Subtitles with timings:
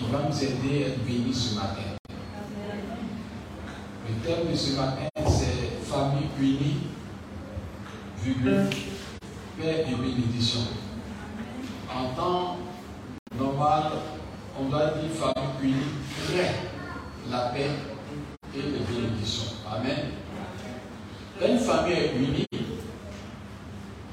[0.00, 1.82] qui va nous aider à être bénis ce matin.
[4.08, 6.76] Le thème de ce matin, c'est famille unie,
[8.22, 8.70] virgule,
[9.58, 10.60] paix et bénédiction.
[11.94, 12.56] En temps
[13.38, 13.92] normal,
[14.58, 15.74] on doit dire famille unie,
[16.24, 16.54] très
[17.30, 17.70] la paix
[18.54, 19.52] et les bénédictions.
[19.70, 20.12] Amen.
[21.38, 22.46] Quand une famille est unie,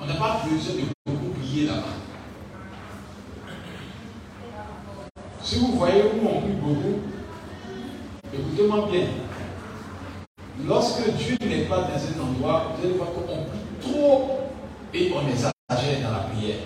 [0.01, 2.08] on n'a pas besoin de beaucoup prier là-bas.
[5.48, 7.00] Si vous voyez où on prie beaucoup,
[8.34, 9.05] écoutez-moi bien.
[10.68, 14.41] Lorsque Dieu n'est pas dans cet endroit, vous allez voir qu'on prie trop
[14.94, 16.58] et on exagère dans la prière.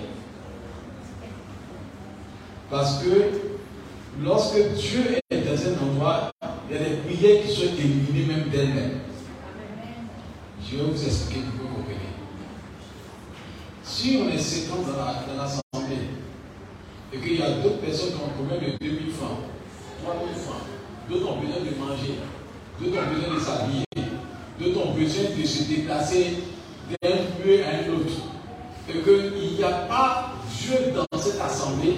[2.72, 3.30] Parce que
[4.20, 6.32] lorsque Dieu est dans un endroit,
[6.68, 9.00] il y a des prières qui sont éliminées même d'elles-mêmes.
[10.68, 11.98] Je vais vous expliquer pour vous compreniez.
[14.02, 16.10] Si on est 50 dans l'assemblée
[17.14, 19.46] et qu'il y a d'autres personnes qui ont combien de 2000 francs,
[20.04, 20.66] 3000 francs,
[21.08, 22.18] d'autres ont besoin de manger,
[22.82, 23.86] d'autres ont besoin de s'habiller,
[24.60, 26.38] d'autres ont besoin de se déplacer
[26.90, 28.26] d'un lieu à un autre,
[28.90, 31.98] et qu'il n'y a pas Dieu dans cette assemblée,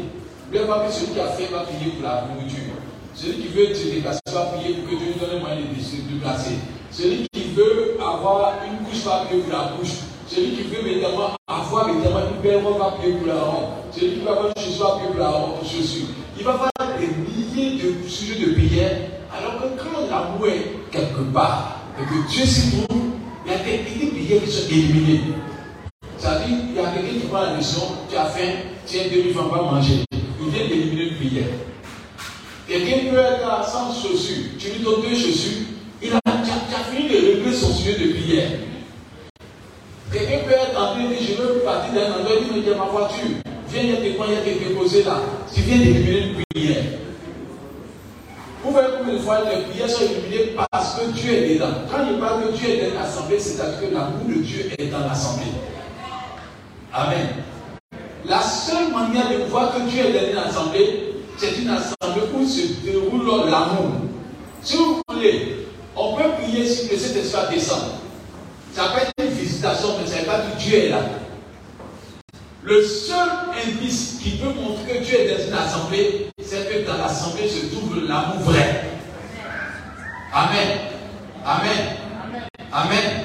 [0.50, 2.84] voulez voir que celui qui a fait va prier pour la nourriture.
[3.16, 5.82] Celui qui veut se déplacer va prier pour que Dieu lui donne le moyen de
[5.82, 6.56] se déplacer.
[6.92, 10.03] Celui qui veut avoir une couche va prier pour la couche.
[10.34, 13.64] Celui qui veut maintenant avoir maintenant une belle robe la robe.
[13.92, 16.08] Celui qui veut avoir une chaussure la robe, pour chaussure.
[16.40, 18.98] Il va avoir des milliers de sujets de prière.
[19.32, 22.98] Alors que quand l'amour est quelque part et que Dieu s'y trouve,
[23.46, 25.22] il y a des, prières qui sont éliminées.
[26.18, 28.54] C'est-à-dire, il y a quelqu'un qui prend la mission, tu as faim,
[28.88, 30.04] tiens, deux mille francs, pas manger.
[30.12, 31.50] Il vient d'éliminer une prière.
[32.68, 35.62] Quelqu'un peut être sans chaussures, tu lui donnes deux chaussures,
[36.02, 36.20] il a,
[36.92, 38.50] fini de régler son sujet de prière.
[40.14, 42.70] Quelqu'un peut être en train de dire, je veux partir d'un endroit, il me dit,
[42.70, 43.26] ma voiture,
[43.68, 45.18] viens, il y a points, il y a des déposés là.
[45.52, 46.84] Tu viens d'éliminer une prière.
[48.64, 51.74] Vous voyez combien de les prières sont éliminées parce que Dieu est dedans.
[51.92, 55.00] Quand il parle que Dieu est dans l'assemblée, c'est-à-dire que l'amour de Dieu est dans
[55.00, 55.52] l'assemblée.
[56.94, 57.28] Amen.
[58.26, 62.86] La seule manière de voir que Dieu est dans l'assemblée, c'est une assemblée où se
[62.86, 63.94] déroule l'amour.
[64.62, 67.82] Si vous voulez, on peut prier si que cet esprit descend.
[68.74, 71.02] Ça peut être une visitation, mais ça ne veut pas que Dieu est là.
[72.64, 73.30] Le seul
[73.68, 77.68] indice qui peut montrer que Dieu est dans une assemblée, c'est que dans l'assemblée se
[77.68, 78.86] trouve l'amour vrai.
[80.34, 80.80] Amen.
[81.46, 81.98] Amen.
[82.72, 83.24] Amen.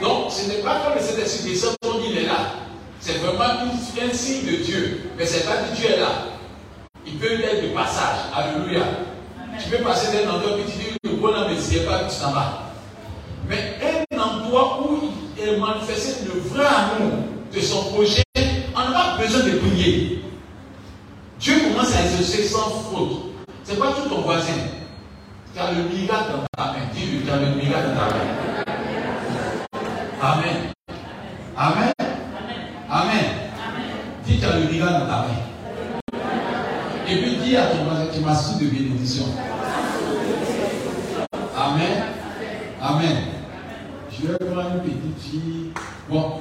[0.00, 1.76] Donc, ce n'est pas comme cet esprit descend,
[2.08, 2.54] il est là.
[2.98, 5.10] C'est vraiment un signe de Dieu.
[5.16, 6.24] Mais ce n'est pas que Dieu est là.
[7.06, 8.16] Il peut être de passage.
[8.34, 8.82] Alléluia.
[9.62, 12.32] Tu peux passer d'un endroit et tu dis le bon homme ne pas tu t'en
[12.32, 12.72] vas.
[13.48, 13.76] Mais
[14.50, 14.98] endroit où
[15.36, 17.18] il est le vrai amour
[17.54, 18.22] de son projet,
[18.74, 20.24] on n'a pas besoin de prier.
[21.38, 23.32] Dieu commence à exercer sans faute.
[23.64, 24.52] Ce n'est pas tout ton voisin.
[25.54, 26.78] Tu as le miracle dans ta main.
[26.94, 28.74] Dis-lui, tu as le miracle dans ta main.
[30.22, 30.72] Amen.
[31.56, 31.92] Amen.
[32.90, 33.24] Amen.
[34.26, 36.20] Dis, tu as le miracle dans ta main.
[37.08, 39.24] Et puis dis à ton voisin, tu m'as de bénédiction.
[41.56, 42.04] Amen.
[42.82, 43.39] Amen.
[44.12, 45.72] Je vais prendre une petite fille.
[46.08, 46.40] Bon.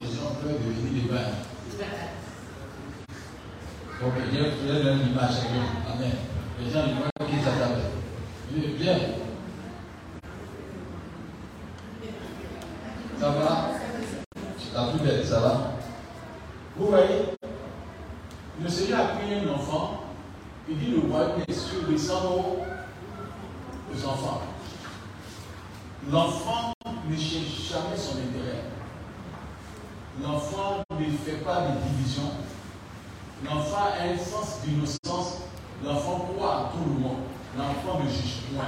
[0.00, 1.86] Les gens peuvent devenir des bains.
[4.00, 5.94] Donc, je vais donner l'image à eux.
[5.94, 6.12] Amen.
[6.58, 8.78] Les gens, ils voient qui s'attendent.
[8.78, 8.96] Bien.
[13.20, 13.70] Ça va?
[14.74, 15.72] La plus belle, ça va?
[16.76, 17.34] Vous voyez
[18.62, 20.04] Le Seigneur a pris un enfant,
[20.68, 22.24] il dit le royaume est sur descend
[23.92, 24.49] aux enfants.
[26.08, 26.72] L'enfant
[27.08, 28.64] ne cherche jamais son intérêt.
[30.22, 32.30] L'enfant ne fait pas de division.
[33.44, 35.42] L'enfant a un sens d'innocence.
[35.84, 37.18] L'enfant croit à tout le monde.
[37.56, 38.64] L'enfant ne juge point.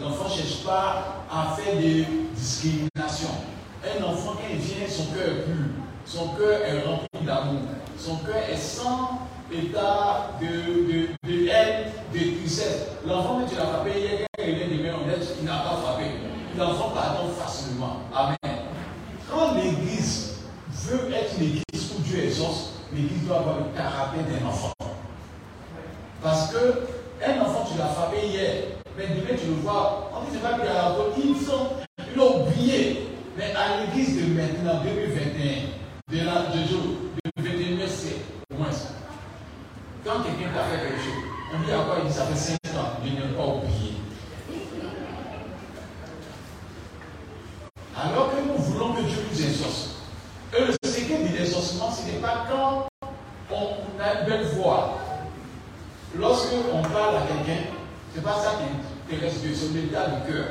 [0.00, 3.36] L'enfant ne cherche pas à faire des discriminations.
[3.84, 5.66] Un enfant, quand il vient, son cœur est pur.
[6.06, 7.60] Son cœur est rempli d'amour.
[7.98, 12.86] Son cœur est sans état de, de, haine, de tristesse.
[13.06, 16.01] L'enfant que tu l'as frappé hier, il est de main honnête, il n'a pas frappé.
[16.58, 18.00] L'enfant pardonne facilement.
[18.14, 18.36] Amen.
[19.30, 20.34] Quand l'église
[20.70, 24.72] veut être l'église où Dieu exauce, l'église doit avoir le caractère d'un enfant.
[26.22, 26.82] Parce que
[27.26, 28.64] un enfant, tu l'as frappé hier,
[28.96, 32.16] mais demain tu le vois, on dit c'est pas bien à la ils sont, ils
[32.18, 33.08] l'ont oublié.
[33.36, 36.82] Mais à l'église de maintenant, 2021, de la de jour,
[37.24, 38.20] de 21 siècle,
[38.52, 38.68] au moins.
[40.04, 41.96] Quand quelqu'un t'a fait quelque chose, on dit à quoi?
[42.02, 43.94] Il dit ça fait 5 ans, je n'ai pas oublié.
[47.96, 49.96] Alors que nous voulons que Dieu nous exauce.
[50.56, 52.88] Et le secret de l'exaucement, ce n'est pas quand
[53.50, 54.98] on a une belle voix.
[56.18, 57.62] Lorsque on parle à quelqu'un,
[58.12, 60.46] ce n'est pas ça qui intéresse Dieu, c'est l'état du cœur.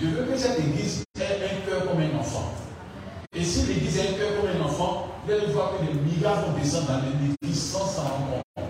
[0.00, 2.52] Je veux que cette église ait un cœur comme un enfant.
[3.34, 6.50] Et si l'église a un cœur comme un enfant, vous allez voir que les miracles
[6.50, 8.64] vont descendre dans l'église sans s'en rendre compte.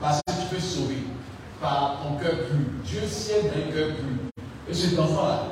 [0.00, 0.98] Parce que tu peux sauver
[1.60, 2.58] par ton cœur pur.
[2.84, 4.42] Dieu siège d'un cœur pur.
[4.68, 5.42] Et cet enfant-là,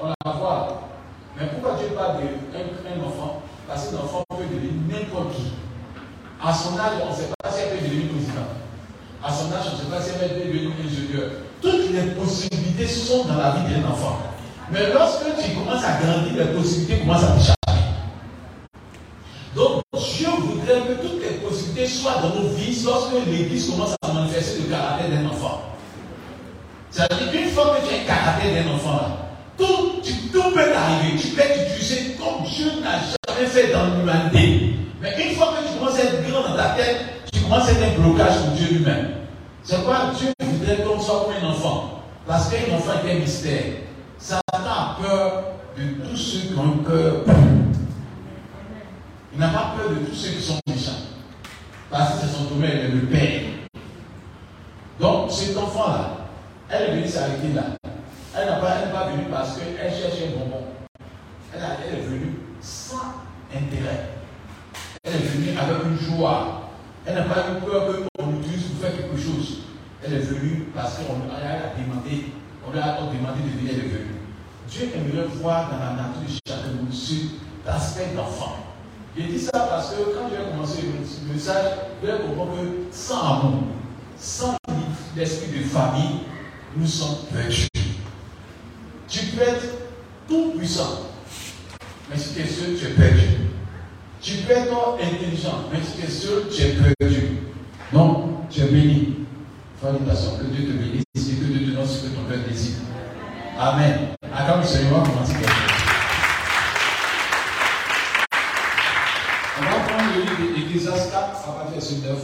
[0.00, 0.82] on la voit.
[1.36, 5.52] Mais pourquoi Dieu parle d'un enfant Parce qu'un enfant peut devenir n'importe qui.
[6.42, 8.48] À son âge, on ne sait pas si elle peut devenir président.
[9.22, 11.30] À son âge, on ne sait pas si elle peut devenir ingénieur.
[11.60, 14.18] Toutes les possibilités sont dans la vie d'un enfant.
[14.70, 17.82] Mais lorsque tu commences à grandir, les possibilités commencent à t'échapper.
[19.56, 24.12] Donc, Dieu voudrait que toutes les possibilités soient dans nos vies lorsque l'Église commence à
[24.12, 25.62] manifester le caractère d'un enfant.
[26.92, 29.00] C'est-à-dire qu'une fois que tu as un caractère d'un enfant,
[29.58, 30.00] tout,
[30.32, 31.18] tout peut arriver.
[31.20, 34.76] Tu peux être utilisé comme Dieu n'a jamais fait dans l'humanité.
[35.02, 37.00] Mais une fois que tu commences à être grand dans ta tête,
[37.32, 39.10] tu commences à être un blocage pour Dieu lui-même.
[39.64, 41.99] C'est quoi Dieu voudrait qu'on soit comme un enfant.
[42.30, 43.64] Parce qu'un enfant est un mystère.
[44.16, 45.42] Satan a peur
[45.76, 47.24] de tous ceux qui ont cœur
[49.32, 50.92] Il n'a pas peur de tous ceux qui sont méchants.
[51.90, 53.40] Parce que c'est son domaine, le Père.
[55.00, 56.28] Donc, cet enfant-là,
[56.68, 57.64] elle est venue s'arrêter là.
[58.36, 60.66] Elle n'est pas, pas, venue parce qu'elle cherche un bonbon.
[61.52, 63.12] Elle, elle est venue sans
[63.52, 64.10] intérêt.
[65.02, 66.70] Elle est venue avec une joie.
[67.04, 69.62] Elle n'a pas eu peur qu'on l'utilise pour faire quelque chose.
[70.10, 72.32] Est venue parce qu'on lui a demandé,
[72.66, 74.18] on lui a demandé de venir, elle est venue.
[74.68, 78.56] Dieu aimerait voir dans la nature de chacun de nous cet aspect d'enfant.
[79.16, 81.64] J'ai dit ça parce que quand j'ai commencé le message,
[82.02, 83.62] j'ai compris que sans amour,
[84.18, 84.56] sans
[85.16, 86.22] l'esprit de famille,
[86.76, 87.68] nous sommes perdus.
[89.06, 89.66] Tu peux être
[90.28, 91.06] tout puissant,
[92.10, 93.28] mais si tu es seul, tu es perdu.
[94.20, 97.38] Tu peux être intelligent, mais si tu es seul, tu es perdu.
[97.92, 99.20] Non, tu es béni.
[99.80, 102.80] Que Dieu te bénisse et que Dieu te donne ce que ton cœur désire.
[103.58, 104.08] Amen.
[104.30, 105.32] Attends, le Seigneur va commencer.
[109.58, 112.18] On va prendre le livre d'Ecclésias 4 à partir de 9.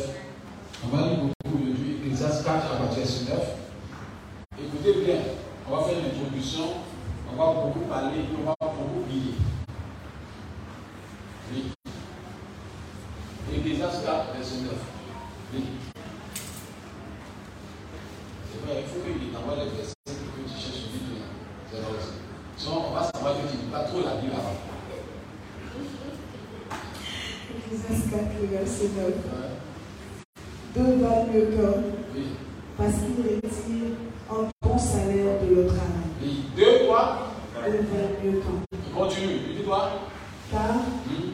[0.85, 3.41] On va lire beaucoup aujourd'hui Ecclésias 4 à partir de 9.
[4.59, 5.19] Écoutez bien,
[5.67, 6.67] on va faire une introduction,
[7.33, 9.35] on va beaucoup parler, on va beaucoup prier.
[11.55, 11.73] Oui.
[13.57, 14.73] Ecclésias 4, verset 9.
[15.55, 15.65] Oui.
[18.57, 21.29] C'est vrai, il faut qu'il t'envoie les versets que tu cherches vite là.
[21.71, 22.17] C'est là aussi.
[22.57, 24.57] Sinon, on va savoir que tu ne dis pas trop la Bible avant.
[27.57, 29.13] Ecclésias 4, verset 9.
[30.75, 31.83] Deux valent mieux qu'un.
[32.15, 32.23] Oui.
[32.79, 33.97] Parce qu'il retire
[34.31, 36.09] un bon salaire de leur travail.
[36.23, 36.45] Oui.
[36.57, 37.29] Deux, quoi
[37.67, 38.99] Deux valent mieux qu'un.
[38.99, 39.39] Continue.
[39.47, 39.91] Tu dis quoi
[40.51, 40.75] Car
[41.07, 41.33] Hmm.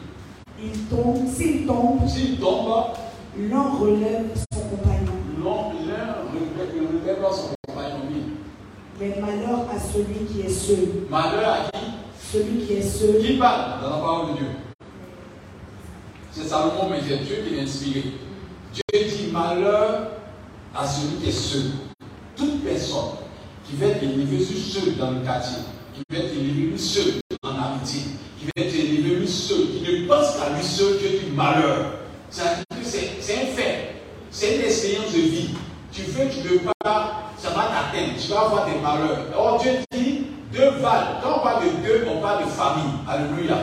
[0.61, 2.73] il tombe, s'il tombe, S'il tombe,
[3.37, 5.13] l'un relève son compagnon.
[5.43, 6.13] l'un
[6.91, 7.99] relève son compagnon.
[8.09, 8.23] Oui.
[8.99, 10.87] Mais malheur à celui qui est seul.
[11.09, 11.85] Malheur à qui?
[12.33, 13.21] Celui qui est seul.
[13.21, 14.47] Qui parle dans la parole de Dieu?
[16.31, 18.03] C'est Salomon, mais c'est Dieu qui l'a inspiré.
[18.73, 20.07] Dieu dit malheur
[20.75, 21.61] à celui qui est seul.
[22.35, 23.19] Toute personne
[23.69, 25.59] qui va être élevée seul dans le quartier,
[25.93, 28.01] qui va être élevée seul en amitié,
[28.39, 31.99] qui va être élevée lui seul, qui ne pense qu'à lui seul, Dieu dit malheur.
[32.31, 33.95] C'est un fait.
[34.31, 35.49] C'est une expérience de vie.
[35.91, 38.13] Tu veux, tu ne veux pas, ça va t'atteindre.
[38.19, 39.27] Tu vas avoir des malheurs.
[39.37, 39.73] Or, Dieu
[40.63, 42.93] Quand on parle de deux, on parle de famille.
[43.07, 43.57] Alléluia.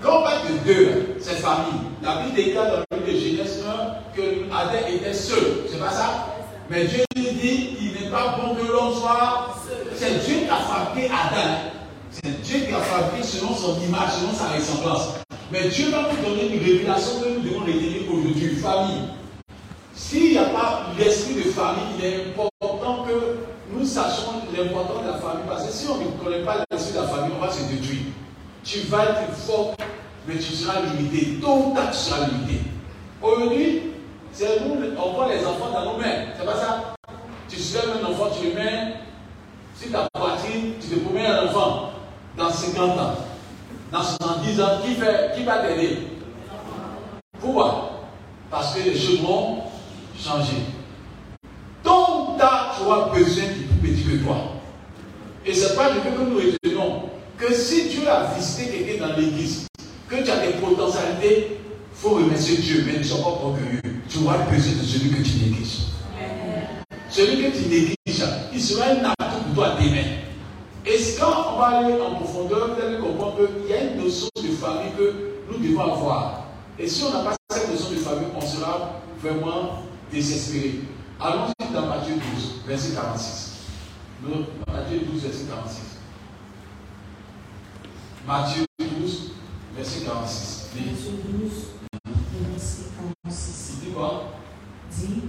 [0.00, 1.80] Quand on parle de deux, c'est famille.
[2.02, 5.64] La Bible déclare dans le livre de Genèse 1 que Adam était seul.
[5.68, 6.26] C'est pas ça?
[6.70, 9.56] Mais Dieu lui dit il n'est pas bon que l'homme soit.
[9.96, 11.50] C'est Dieu qui a fabriqué Adam.
[12.10, 15.14] C'est Dieu qui a fabriqué selon son image, selon sa ressemblance.
[15.50, 18.56] Mais Dieu va nous donner une révélation que nous devons retenir aujourd'hui.
[18.62, 19.02] Famille.
[19.94, 22.55] S'il n'y a pas l'esprit de famille, il est important
[23.96, 25.44] nous sachions l'importance de la famille.
[25.48, 28.02] Parce que si on ne connaît pas l'esprit de la famille, on va se détruire.
[28.64, 29.74] Tu vas être fort
[30.26, 31.38] mais tu seras limité.
[31.40, 32.62] Tôt ou tu seras limité.
[33.22, 33.82] Aujourd'hui,
[34.32, 36.26] c'est nous, on voit les enfants dans nos mains.
[36.36, 36.94] C'est pas ça?
[37.48, 38.94] Tu soulèves un enfant, tu le mets
[39.80, 41.90] sur ta poitrine, tu te promets un enfant
[42.36, 43.14] dans 50 ans,
[43.92, 46.08] dans 70 ans, qui, fait, qui va t'aider?
[47.40, 47.90] Pourquoi?
[48.50, 49.58] Parce que les choses vont
[50.18, 50.56] changer.
[51.86, 54.36] Tard, tu auras besoin de plus petit que toi.
[55.46, 57.02] Et c'est pas du tout que nous retenons
[57.38, 59.68] que si Dieu a visité quelqu'un dans l'église,
[60.08, 63.80] que tu as des potentialités, il faut remercier Dieu, mais ne sois pas orgueilleux.
[64.08, 65.78] Tu auras besoin de celui que tu négliges.
[67.08, 70.02] Celui que tu négliges, il sera un atout pour toi demain.
[70.84, 74.28] Et quand on va aller en profondeur, vous allez comprendre qu'il y a une notion
[74.36, 75.14] de famille que
[75.52, 76.46] nous devons avoir.
[76.78, 80.80] Et si on n'a pas cette notion de famille, on sera vraiment désespéré.
[81.18, 82.22] Allons-y dans Matthieu 12,
[82.66, 83.52] verset 46.
[84.68, 85.80] Matthieu 12, verset 46.
[88.26, 89.30] Matthieu 12,
[89.74, 90.68] verset 46.
[90.74, 91.52] Matthieu 12,
[92.52, 92.82] verset
[93.24, 93.72] 46.
[93.72, 94.24] Il dit quoi?
[94.90, 95.22] Dit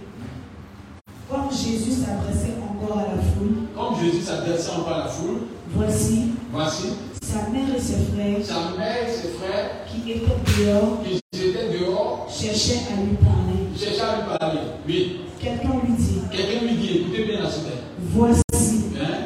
[1.30, 6.34] Comme Jésus s'adressait encore à la foule, Comme Jésus s'adressait encore à la foule, voici
[6.52, 11.47] voici sa mère et ses frères sa mère et ses frères qui étaient dehors qui
[11.47, 13.67] étaient dehors cherchaient à lui parler.
[13.78, 14.60] Cherchaient à lui parler.
[14.88, 15.18] Oui.
[15.40, 17.66] Quelqu'un lui dit Quelqu'un lui dit, écoutez bien la suite.
[18.00, 18.42] Voici,
[19.00, 19.18] Hein?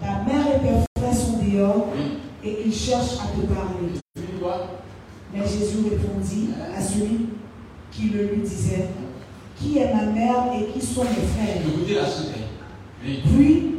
[0.00, 2.18] ta mère et tes frères sont dehors Oui.
[2.48, 4.00] et ils cherchent à te parler.
[5.32, 7.26] Mais Jésus répondit à celui
[7.92, 8.88] qui le lui disait
[9.56, 11.62] Qui est ma mère et qui sont mes frères?
[11.68, 12.02] Écoutez la.
[13.04, 13.22] Oui.
[13.36, 13.74] Puis,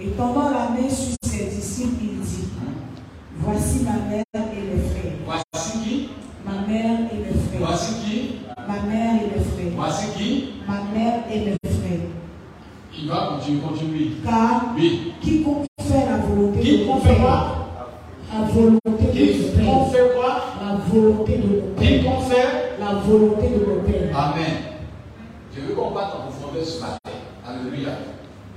[0.00, 2.44] étendant la main sur ses disciples, il dit
[3.38, 5.12] Voici ma mère et mes frères.
[5.24, 6.08] Voici qui
[6.44, 7.66] Ma mère et mes frères.
[7.66, 8.32] Voici qui
[8.68, 9.72] Ma mère et mes frères.
[9.76, 13.31] Voici qui Ma mère et mes frères.
[13.42, 14.12] Continuer.
[14.24, 15.14] Car Oui.
[15.20, 17.68] quiconque fait la volonté de Qui mon fait quoi?
[18.32, 20.40] La volonté de fait quoi?
[20.62, 24.16] La volonté de mon Qui Père, qu'on fait la volonté de mon Père.
[24.16, 24.54] Amen.
[25.56, 26.98] Je veux qu'on parte en profondeur ce matin.
[27.44, 27.90] Alléluia.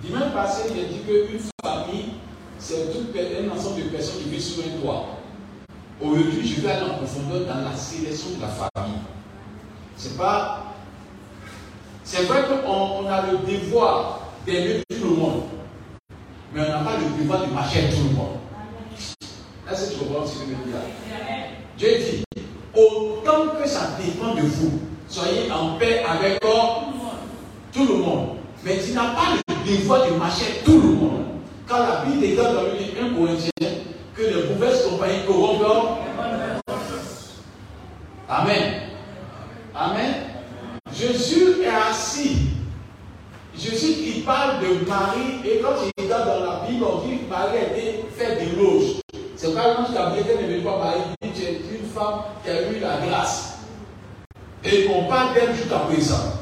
[0.03, 2.11] Dimanche passé, j'ai dit qu'une famille,
[2.59, 5.05] c'est tout un ensemble de personnes qui vivent sous un toit.
[5.99, 8.99] Aujourd'hui, je vais aller en profondeur dans la sélection de la famille.
[9.97, 10.61] C'est pas.
[12.03, 15.43] C'est vrai qu'on on a le devoir d'aimer tout le monde,
[16.53, 18.37] mais on n'a pas le devoir de marcher tout le monde.
[19.71, 20.81] Est-ce que tu comprends ce que je veux dire?
[21.77, 22.23] Dieu dit,
[22.73, 28.37] autant que ça dépend de vous, soyez en paix avec tout le monde.
[28.63, 31.25] Mais tu n'as pas le devoir de marcher tout le monde.
[31.67, 33.49] Quand la Bible déclare dans le livre 1 Corinthiens
[34.15, 35.99] que les mauvaises compagnies corrompent.
[38.29, 38.81] Amen.
[39.73, 40.13] Amen.
[40.93, 42.37] Jésus est assis.
[43.57, 47.57] Jésus qui parle de Marie, et quand il regarde dans la Bible, on dit Marie
[47.57, 48.95] a été faite de loge.
[49.37, 52.69] C'est pas quand Gabriel ne veut pas Marie, dit tu es une femme qui a
[52.69, 53.59] eu la grâce.
[54.63, 56.33] Et on parle d'elle jusqu'à présent.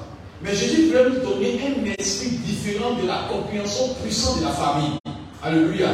[0.41, 4.97] Mais Jésus voulait nous donner un esprit différent de la compréhension puissante de la famille.
[5.43, 5.87] Alléluia.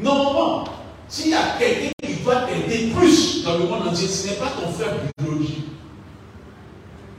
[0.00, 0.64] Normalement,
[1.08, 4.50] s'il y a quelqu'un qui doit t'aider plus dans le monde entier, ce n'est pas
[4.60, 5.64] ton frère biologique.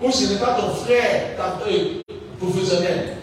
[0.02, 2.02] Ou ce n'est pas ton frère ta- euh,
[2.40, 3.18] professionnel.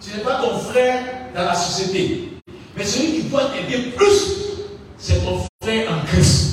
[0.00, 1.02] Ce n'est pas ton frère
[1.34, 2.28] dans la société.
[2.76, 4.36] Mais celui qui doit t'aider plus,
[4.96, 6.44] c'est ton frère en Christ.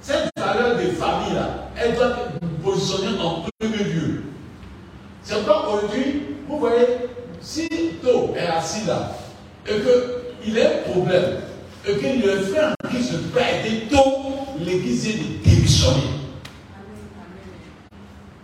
[0.00, 4.22] Cette valeur de famille là, elle doit être positionnée en premier lieu.
[5.22, 6.86] C'est pourquoi aujourd'hui, vous voyez,
[7.40, 7.68] si
[8.02, 9.16] To est assis là,
[9.68, 9.74] et
[10.42, 11.36] qu'il a un problème,
[11.86, 14.00] et que le frère en Christ ne peut pas aider To,
[14.58, 16.21] l'église est de démissionner.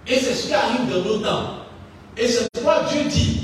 [0.09, 1.55] Et c'est ce qui arrive dans nos temps.
[2.17, 3.43] Et c'est pourquoi Dieu dit,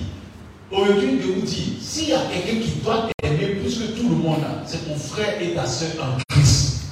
[0.70, 4.16] aujourd'hui, de vous dire, s'il y a quelqu'un qui doit t'aimer plus que tout le
[4.16, 6.84] monde, c'est ton frère et ta soeur en Christ.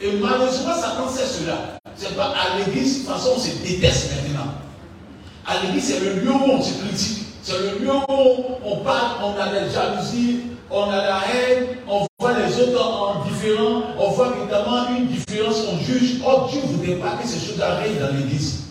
[0.00, 1.78] Et malheureusement, Satan sait cela.
[1.94, 4.54] C'est pas à l'église, de toute façon, on se déteste maintenant.
[5.46, 7.26] À l'église, c'est le lieu où on se critique.
[7.42, 12.06] C'est le lieu où on parle, on a la jalousie, on a la haine, on
[12.18, 16.20] voit les autres en différent, on voit évidemment une différence, on juge.
[16.26, 18.64] Oh, Dieu ne voudrait pas que ces choses arrivent dans l'église.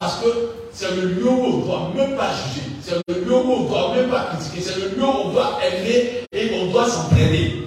[0.00, 0.28] Parce que
[0.72, 2.66] c'est le lieu où on ne doit même pas juger.
[2.82, 4.60] C'est le lieu où on ne doit même pas critiquer.
[4.60, 7.62] C'est le lieu où on doit aimer et on doit s'entraîner.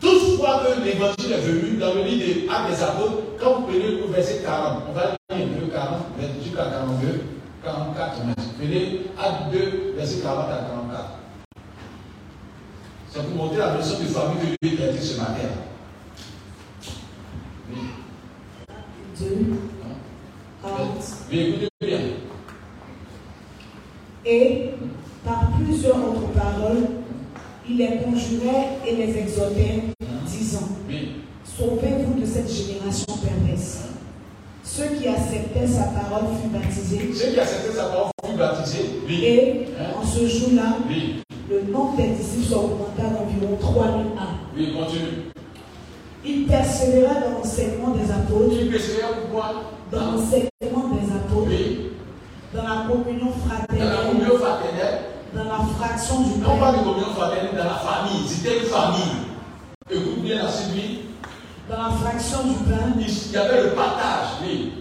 [0.00, 3.96] Toutefois que l'évangile est venu dans le livre des Actes des Apôtres, quand vous prenez
[3.96, 6.00] le verset 40, on va lire peu 40,
[6.42, 7.24] jusqu'à 42,
[7.62, 11.10] 44, mais prenez Acte 2, verset 40 à 44.
[13.10, 15.48] C'est pour montrer la notion de famille que Dieu a dit ce matin.
[17.70, 17.78] Oui.
[19.18, 19.96] 2, Hein?
[20.62, 21.04] 40.
[21.30, 21.98] Oui, écoutez bien.
[24.24, 24.70] Et
[25.24, 26.86] par plusieurs autres paroles,
[27.68, 29.84] il les conjurait et les exhortait,
[31.44, 33.89] Sauvez-vous de cette génération perverse.
[34.72, 37.10] Ceux qui acceptaient sa parole furent baptisés.
[37.12, 38.90] Ceux qui acceptaient sa parole furent baptisés.
[39.06, 39.24] Oui.
[39.24, 39.98] Et Hein?
[40.00, 41.22] en ce jour-là, Oui.
[41.50, 44.38] le nombre des disciples augmenta d'environ 3000 âmes.
[44.56, 45.32] Oui, continue.
[46.24, 49.54] Il persévéra dans l'enseignement des apôtres, Tu persévères pourquoi?
[49.90, 51.90] Dans l'enseignement des apôtres, Oui.
[52.54, 54.98] dans la communion Dans la fraternelle, communion fraternelle.
[55.34, 58.28] dans la fraction du Non pas pain, de communion fraternelle, dans la famille.
[58.28, 59.16] C'était une famille.
[59.90, 61.09] Écoute bien la suite.
[61.70, 64.28] Dans la fraction du pain Il y avait le partage.
[64.42, 64.72] Oui.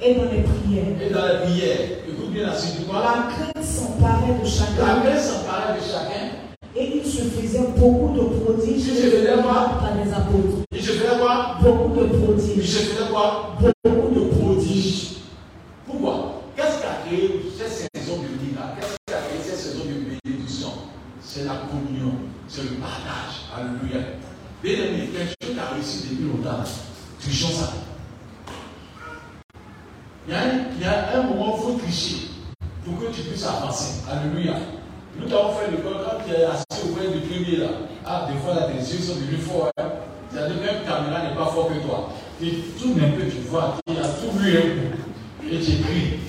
[0.00, 1.02] et dans les prières.
[1.02, 1.78] Et dans la prière.
[2.08, 2.86] Écoute bien la suite.
[2.88, 3.06] Voilà.
[3.06, 6.24] La crainte s'emparait de La chacun paix s'emparait de chacun.
[6.76, 9.78] et il se faisait beaucoup de prodiges Il se faisait quoi?
[9.80, 10.64] Par les apôtres.
[10.72, 11.56] Il se faisait quoi?
[11.60, 12.66] Beaucoup de Il prodiges.
[12.70, 13.56] se faisait quoi?
[13.60, 15.08] Beaucoup de prodiges.
[15.86, 16.42] Pourquoi?
[16.56, 20.18] Qu'est-ce qui a créé cette saison de miracle Qu'est-ce qui a créé cette saison de
[20.28, 20.68] bénédiction?
[21.20, 22.12] C'est la communion,
[22.48, 23.48] c'est le partage.
[23.56, 24.00] Alléluia.
[24.62, 26.62] Bien aimé, quelque chose qui a réussi depuis longtemps,
[27.20, 27.72] trichons ça.
[30.28, 30.44] Il y, a
[30.80, 32.28] y a un moment où il faut tricher
[32.84, 34.04] pour que tu puisses avancer.
[34.08, 34.54] Alléluia.
[35.18, 37.66] Nous qui avons fait l'école, quand tu es assis au du premier là,
[38.06, 39.72] ah, des fois là, tes yeux sont devenus forts.
[39.78, 39.84] Hein?
[40.30, 42.10] C'est-à-dire que même caméra n'est pas fort que toi.
[42.38, 45.50] Tu tournes un peu, tu vois, tu as tout vu un coup.
[45.50, 46.20] Et tu écris.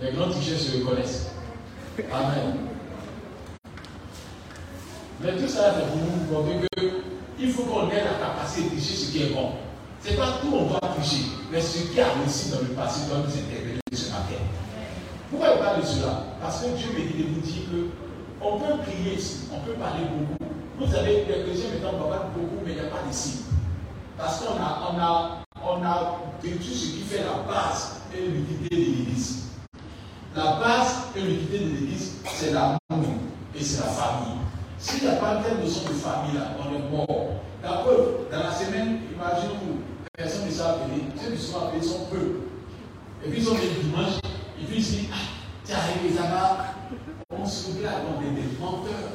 [0.00, 1.32] Les grands tricheurs se reconnaissent.
[2.10, 2.56] Amen.
[5.22, 7.09] Mais tout ça, c'est pour nous montrer
[7.40, 9.52] qu'il faut qu'on ait la capacité de tricher ce qui est bon.
[10.04, 13.08] Ce n'est pas tout on doit tricher, mais ce qui a réussi dans le passé
[13.08, 14.44] doit nous interpeller ce matin.
[15.30, 16.24] Pourquoi je parle de cela?
[16.40, 17.88] Parce que Dieu me dit de vous dire que
[18.42, 20.50] on peut prier ici, on peut parler beaucoup.
[20.78, 23.42] Vous savez, les chrétiens maintenant parlent beaucoup, mais il n'y a pas de signe.
[24.18, 28.68] Parce qu'on a, on a, on a détruit ce qui fait la base et l'unité
[28.68, 29.44] de l'Église.
[30.36, 32.78] La base et l'unité de l'Église, c'est l'amour
[33.54, 34.40] et c'est la famille.
[34.80, 37.34] S'il n'y a pas telle notion de famille là, on est mort.
[37.62, 39.80] La preuve, dans la semaine, imaginez-vous,
[40.16, 42.40] personne ne s'est appelé, ceux qui sont appelés sont peu.
[43.22, 44.20] Et puis ils sont les dimanches,
[44.58, 46.74] et puis ils se disent, ah, avec les amas,
[47.30, 49.10] on se regarde, on des menteurs.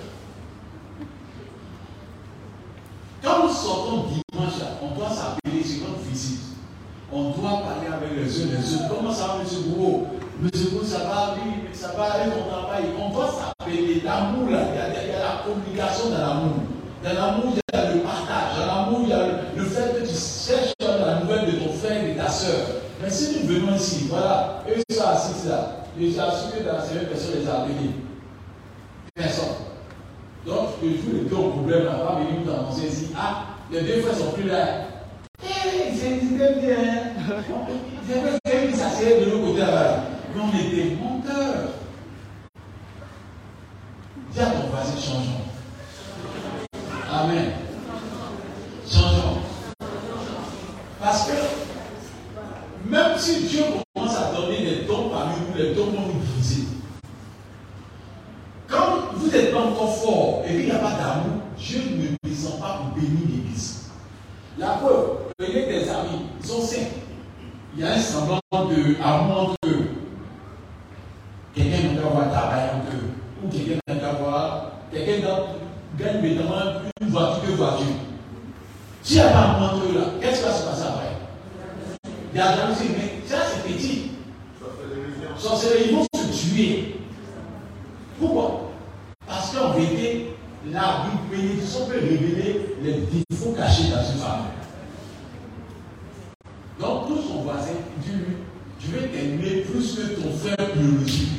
[3.24, 6.42] Quand nous sortons dimanche, là, on doit s'appeler, c'est notre visite.
[7.12, 8.96] On doit parler avec les uns les autres.
[8.96, 9.74] Comment ça va, M.
[9.74, 10.08] Bourreau
[10.44, 10.50] M.
[10.52, 12.84] Bourreau, ça va, oui, ça va aller ton travail.
[13.00, 14.02] On doit s'appeler.
[14.04, 16.56] L'amour, là, il y, a, il y a la communication dans l'amour.
[17.04, 18.60] Dans l'amour, il y a le partage.
[18.60, 21.74] Dans l'amour, il y a le, le fait que tu cherches la nouvelle de ton
[21.74, 22.60] frère et de ta soeur.
[23.02, 25.84] Mais si nous venons ici, voilà, eux sont assis là.
[25.98, 27.92] Les assurés que dans la semaine, personne les a appelés.
[29.16, 29.56] Personne.
[30.46, 33.12] Donc, le jour le deux problème, on va venir nous annoncer ici.
[33.18, 34.66] Ah, les deux frères sont plus là.
[35.42, 36.76] Eh, c'est bien.
[38.08, 40.04] Vrai que ça s'est de l'autre côté là.
[40.36, 41.70] Mais on était menteurs.
[44.34, 45.46] Dis à ton voisin, changeons.
[47.10, 47.52] Amen.
[48.86, 49.38] Changeons.
[51.02, 51.34] Parce que
[52.90, 56.68] même si Dieu commence à donner des dons parmi nous, les dons vont nous briser.
[58.68, 62.60] Quand vous n'êtes pas encore fort et qu'il n'y a pas d'amour, Dieu ne descend
[62.60, 63.90] pas pour bénir l'Église.
[64.58, 66.90] La preuve, prenez des amis, ils sont saints.
[67.74, 69.86] Il y a un semblant d'amour entre eux.
[71.56, 73.44] Quelqu'un doit avoir un travail eux.
[73.44, 74.72] Ou quelqu'un doit avoir.
[74.92, 75.28] Quelqu'un
[75.98, 77.86] gagne maintenant une voiture, deux voitures.
[79.02, 81.16] S'il n'y a pas entre eux là, qu'est-ce qui va se passer après?
[82.34, 82.68] Il y a des gens
[82.98, 84.12] mais ça c'est petit.
[85.88, 86.96] Ils vont se tuer.
[88.20, 88.72] Pourquoi?
[89.28, 90.36] Parce qu'en vérité,
[90.72, 92.94] la bénédiction peut révéler les
[93.30, 94.56] défauts cachés dans une famille.
[96.80, 98.38] Donc, tout son voisin, dis-lui,
[98.80, 101.36] tu veux t'aimer plus que ton frère biologique.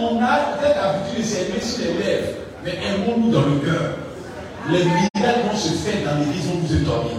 [0.00, 2.28] Qu'on a peut-être l'habitude de s'aimer sur les lèvres,
[2.64, 3.96] mais aimons-nous dans le cœur
[4.68, 7.16] miracles vont se faire dans l'église, vont vous étonner.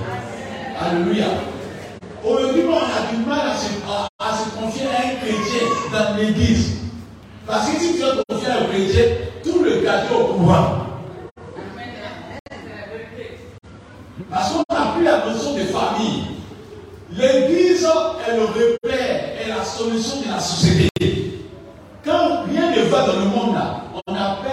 [0.80, 1.26] Alléluia.
[2.24, 6.18] Aujourd'hui, on a du mal à se, à, à se confier à un chrétien dans
[6.18, 6.78] l'église.
[7.48, 9.04] Parce que si tu as confié à un chrétien,
[9.44, 10.88] tout le gâteau au pouvoir.
[14.30, 16.24] Parce qu'on n'a plus la notion de famille.
[17.12, 17.86] L'église
[18.28, 20.90] est le repère, est la solution de la société.
[22.06, 24.52] Quand rien ne va dans le monde là, on appelle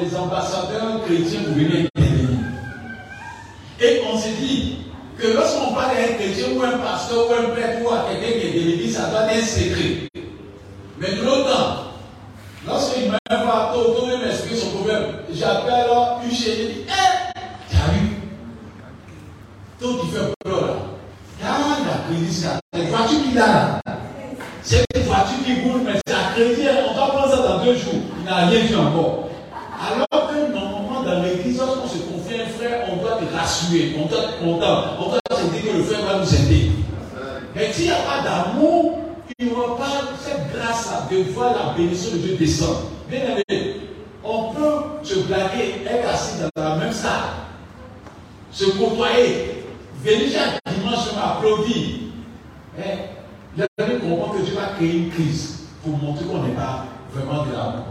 [0.00, 2.38] les ambassadeurs chrétiens pour venir intervenir.
[3.80, 4.78] Et on se dit
[5.18, 8.46] que lorsqu'on parle d'un chrétien ou un pasteur ou un prêtre ou à quelqu'un qui
[8.46, 10.08] est de l'église, ça doit être un secret.
[10.98, 11.76] Mais de l'autre temps,
[12.66, 14.68] lorsqu'il m'a fait autour de m'expliquer son
[15.32, 15.86] j'appelle
[16.24, 17.32] une chaîne, je dis, hé,
[17.70, 18.16] t'as vu
[19.80, 20.74] Toi qui fais peur là,
[21.44, 23.80] ah, la crédit, c'est la voiture qu'il a là.
[24.62, 27.74] C'est une voiture qui roule, mais c'est à crédit, on va prendre ça dans deux
[27.74, 27.94] jours.
[28.18, 29.28] Il n'a rien vu encore.
[29.82, 33.96] Alors que normalement, dans l'église, lorsqu'on se confie à un frère, on doit te rassurer,
[33.98, 36.70] on doit être content, on doit se dire que le frère va nous aider.
[37.56, 38.98] Mais s'il n'y a pas d'amour,
[39.38, 39.84] il n'y aura pas
[40.24, 41.82] cette grâce-là de voir la
[42.32, 42.82] bénédiction de Dieu descendre.
[43.08, 43.76] Bien aimé,
[44.24, 47.10] on peut se blaguer, être assis dans la même salle,
[48.50, 49.64] se côtoyer,
[50.02, 51.86] venir chaque dimanche applaudir.
[52.76, 53.10] Mais
[53.56, 57.44] vous allez comprendre que Dieu va créer une crise pour montrer qu'on n'est pas vraiment
[57.44, 57.84] de l'amour.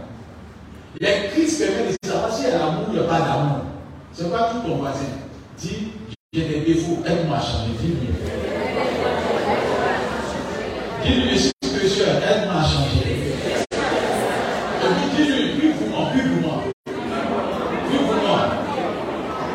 [1.00, 3.58] Les crises permettent de savoir s'il y a l'amour ou il n'y a pas d'amour.
[4.12, 5.00] Ce n'est pas tout ton voisin.
[5.58, 5.92] Dis,
[6.32, 7.72] j'ai des défauts, aide-moi à changer
[11.04, 13.34] je suis précieux, aide-moi à changer.
[14.82, 16.62] Et puis dis-lui, plus pour moi, plus pour moi.
[17.88, 18.40] Plus pour moi.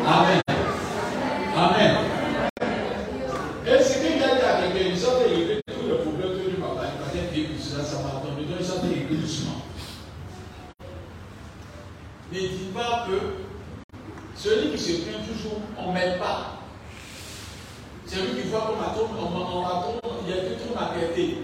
[0.06, 0.40] Amen.
[1.56, 1.92] Amen.
[3.66, 6.56] Et ce qu'il a dit à quelqu'un, il sortait régler tous les problèmes que lui
[6.56, 8.60] papa, il passait bien pour cela, ça m'a tombé, donc
[9.16, 9.62] doucement.
[12.32, 13.18] Ne dis pas que
[14.36, 16.60] celui qui se plaint toujours, on ne m'aide pas.
[18.06, 21.38] Celui qui voit qu'on m'a tombé, on m'a tombé, il y a tout ma qualité.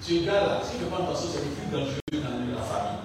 [0.00, 2.98] Ce gars-là, ne fait pas attention, c'est le plus dangereux dans la famille.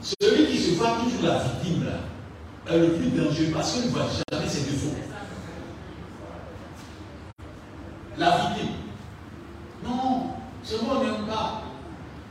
[0.00, 3.90] Celui qui se voit toujours la victime, là, est le plus dangereux parce qu'il ne
[3.90, 4.96] voit jamais ses défauts.
[8.18, 8.74] La victime.
[9.84, 9.90] Non,
[10.82, 11.65] moi, on n'aime pas.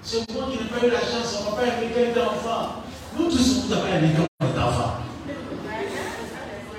[0.07, 2.83] C'est moi qui n'ai pas eu la chance, on pas aimé quand j'étais enfant.
[3.17, 4.91] Nous tous, on nous a pas aimé quand on était enfant.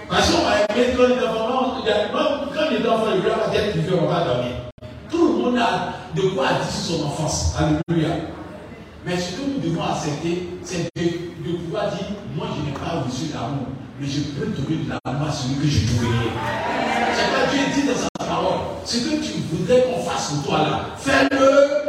[0.09, 3.73] Parce qu'on m'a aimé quand on était quand on était enfant, il voulait pas dire
[3.73, 4.53] qu'il ne pas dormir.
[5.11, 7.57] Tout le monde a de quoi dire sur son enfance.
[7.59, 8.15] Alléluia.
[9.05, 12.07] Mais ce que nous devons accepter, c'est de, de, pouvoir dire,
[12.37, 13.67] moi je n'ai pas reçu l'amour,
[14.01, 16.13] mais je peux donner de l'amour à celui que je dois.
[17.13, 18.61] C'est pas Dieu dit dans sa parole.
[18.85, 21.86] Ce que tu voudrais qu'on fasse pour toi là, fais-le.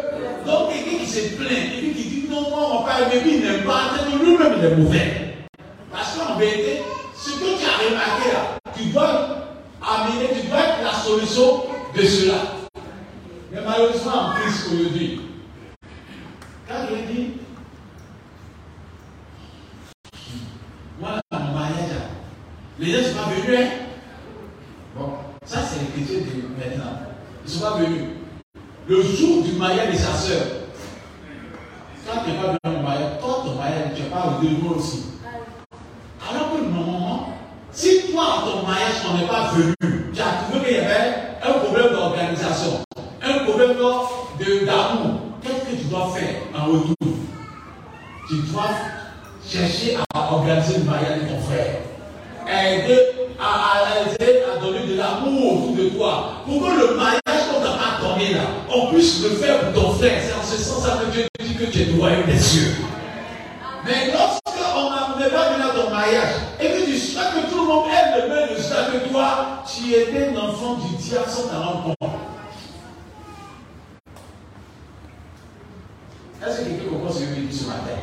[1.18, 3.89] Se plaint, quelqu'un qui dit non, moi on va pas aimer, il n'aime pas,
[4.24, 5.36] lui-même il est mauvais.
[5.91, 6.84] Parce qu'en vérité,
[7.15, 11.63] ce que tu as remarqué là, tu dois amener, tu dois être la solution
[11.95, 12.36] de cela.
[13.51, 15.22] Mais malheureusement, en Christ aujourd'hui,
[16.68, 17.32] quand il dit,
[20.99, 21.97] moi, mon mariage,
[22.78, 23.59] les gens ne sont pas venus.
[23.59, 23.70] Hein?
[24.95, 25.13] Bon,
[25.43, 26.99] ça c'est chrétiens de maintenant.
[27.43, 28.03] Ils ne sont pas venus.
[28.88, 30.57] Le jour du mariage de sa soeur,
[32.08, 34.76] quand tu n'es pas venu au mariage, toi, ton mariage, tu n'es pas de nous
[34.76, 35.03] aussi.
[36.28, 37.30] Alors que normalement,
[37.72, 39.74] si toi, ton mariage, on n'est pas venu,
[40.14, 42.80] tu as trouvé qu'il y avait un problème d'organisation,
[43.22, 46.95] un problème d'amour, qu'est-ce que tu dois faire en retour?
[48.30, 48.70] Tu dois
[49.45, 51.82] chercher à organiser le mariage de ton frère.
[52.47, 52.99] Aider
[53.39, 56.43] à, à, donner de l'amour autour de toi.
[56.45, 58.41] Pour que le mariage qu'on t'a pas donné là,
[58.74, 60.22] on puisse le faire pour ton frère.
[60.22, 61.28] C'est en ce sens que Dieu
[61.58, 62.76] que tu es doyen des cieux.
[63.86, 67.68] Mais lorsqu'on n'est pas venu à ton mariage et que tu sais que tout le
[67.68, 71.62] monde aime le même résultat que toi, tu étais un enfant du diable sans t'en
[71.62, 72.10] rendre compte.
[76.45, 77.97] Est-ce que quelqu'un comprend ce que je dis ce matin?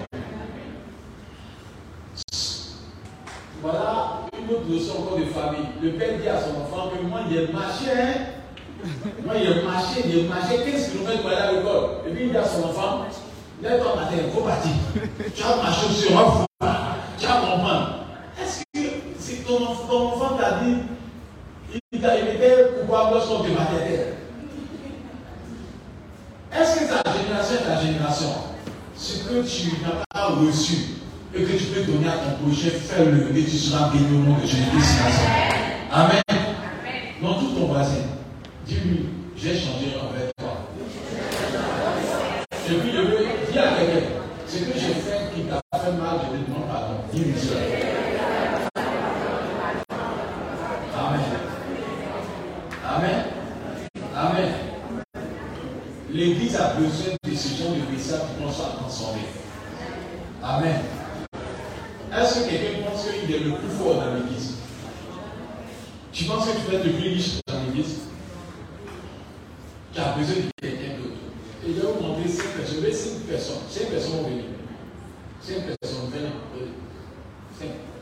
[3.63, 5.69] Voilà une autre notion encore de famille.
[5.81, 8.15] Le père dit à son enfant que moi, il a marché, hein?
[9.25, 11.85] Moi, il a marché, il a marché 15 km pour aller à l'école.
[12.07, 13.07] Et puis il dit à son enfant,
[13.63, 14.73] lève-toi matin, faut partir.
[15.35, 16.45] Tu as marché sur un fou.
[17.19, 18.05] Tu vas comprendre.
[18.43, 18.89] Est-ce que
[19.19, 20.77] c'est ton, ton enfant t'a dit,
[21.73, 24.15] il, il était coupable lorsqu'on te battait
[26.53, 28.29] Est-ce que ta génération est ta génération?
[28.97, 30.75] Ce que tu n'as pas reçu
[31.35, 34.37] et que tu peux donner à ton prochain, fais-le et tu seras béni au nom
[34.39, 34.99] de Jésus-Christ.
[35.91, 36.23] Amen.
[37.23, 38.03] Dans tout ton voisin,
[38.67, 40.57] dis-lui, j'ai changé envers toi.
[42.71, 42.93] Et puis
[44.47, 46.95] ce que j'ai fait qui t'a fait mal, je te demande pardon.
[47.13, 47.35] Dis-lui.
[50.97, 51.21] Amen.
[52.87, 53.25] Amen.
[54.17, 54.53] Amen.
[56.11, 59.23] L'Église a besoin de ce genre de message pour qu'on soit transformé.
[60.43, 60.81] Amen.
[62.17, 64.59] Est-ce que quelqu'un pense qu'il est le plus fort dans l'église?
[66.13, 67.44] Tu penses que tu peux être le plus riche?
[73.27, 73.57] personnes.
[73.71, 74.45] Cinq personnes vont venir.
[75.43, 76.31] Cinq personnes venant.
[77.59, 77.67] Cinq.
[77.67, 77.95] Euh,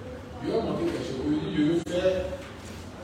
[0.45, 1.17] je vais montrer quelque chose.
[1.57, 2.25] Je veux faire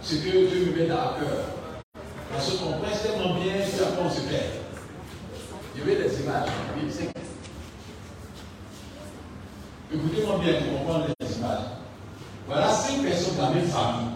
[0.03, 1.93] ce que Dieu me met à cœur.
[2.33, 4.45] Parce qu'on presse tellement bien qu'après on se perd.
[5.77, 6.49] Je vais les images.
[9.93, 11.59] Écoutez-moi bien pour comprendre les images.
[12.47, 14.09] Voilà cinq personnes dans la même famille.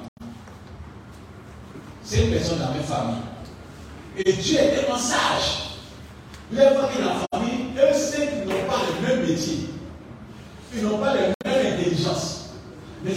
[2.03, 3.23] Cinq personnes dans la même famille.
[4.19, 5.79] Et Dieu est tellement sage.
[6.53, 7.22] Il a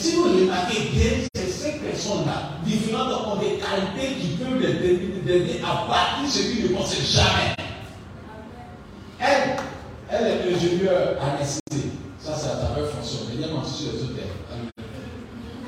[0.06, 5.62] si vous remarquez bien, ces cinq personnes-là, différentes, ont des qualités qui peuvent les aider
[5.64, 7.56] à bâtir ce qu'ils ne pensent jamais.
[9.20, 9.56] Elle,
[10.12, 11.88] elle est ingénieure à l'ICT.
[12.20, 13.22] Ça, c'est à travers François.
[13.36, 14.12] Les autres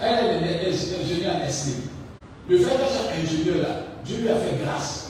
[0.01, 1.89] Elle est ingénieure à l'ICT.
[2.47, 3.75] Le fait qu'elle soit ingénieure là,
[4.05, 5.06] Dieu lui a fait grâce.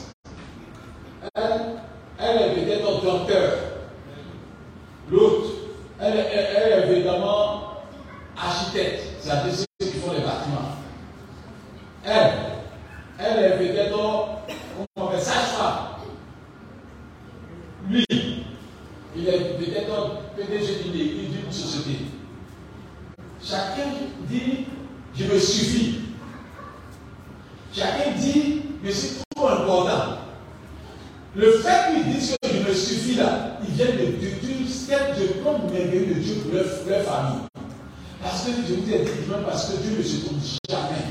[38.66, 39.04] vous est
[39.44, 40.38] parce que Dieu ne se trompe
[40.68, 41.04] jamais.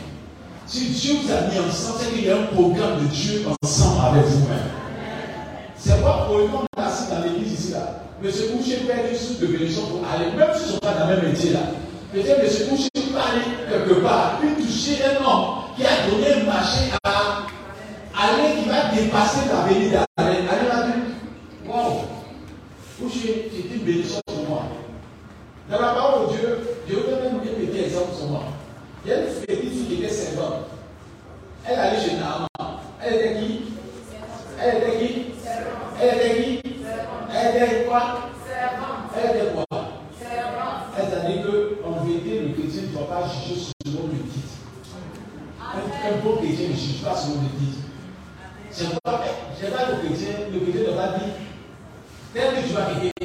[0.65, 4.07] Si Dieu vous a mis ensemble, c'est qu'il y a un programme de Dieu ensemble
[4.07, 4.69] avec vous-même.
[5.77, 8.03] C'est pas pour le monde assis dans l'église ici là.
[8.21, 11.07] Mais se coucher une source de bénédiction pour aller, même si ne sont pas dans
[11.07, 11.59] le même métier là.
[12.11, 16.41] Peut-être de se coucher pour aller quelque part, puis toucher un homme qui a donné
[16.41, 17.45] un marché à
[18.17, 20.47] aller qui va dépasser l'avenir d'Alain.
[20.49, 20.95] Alain va dire,
[21.67, 22.01] wow,
[22.99, 24.21] coucher, c'est une bénédiction
[49.01, 49.23] pas.
[49.53, 51.33] C'est pas le chrétien, le chrétien ne va dire,
[52.33, 53.16] tel que tu vas quitter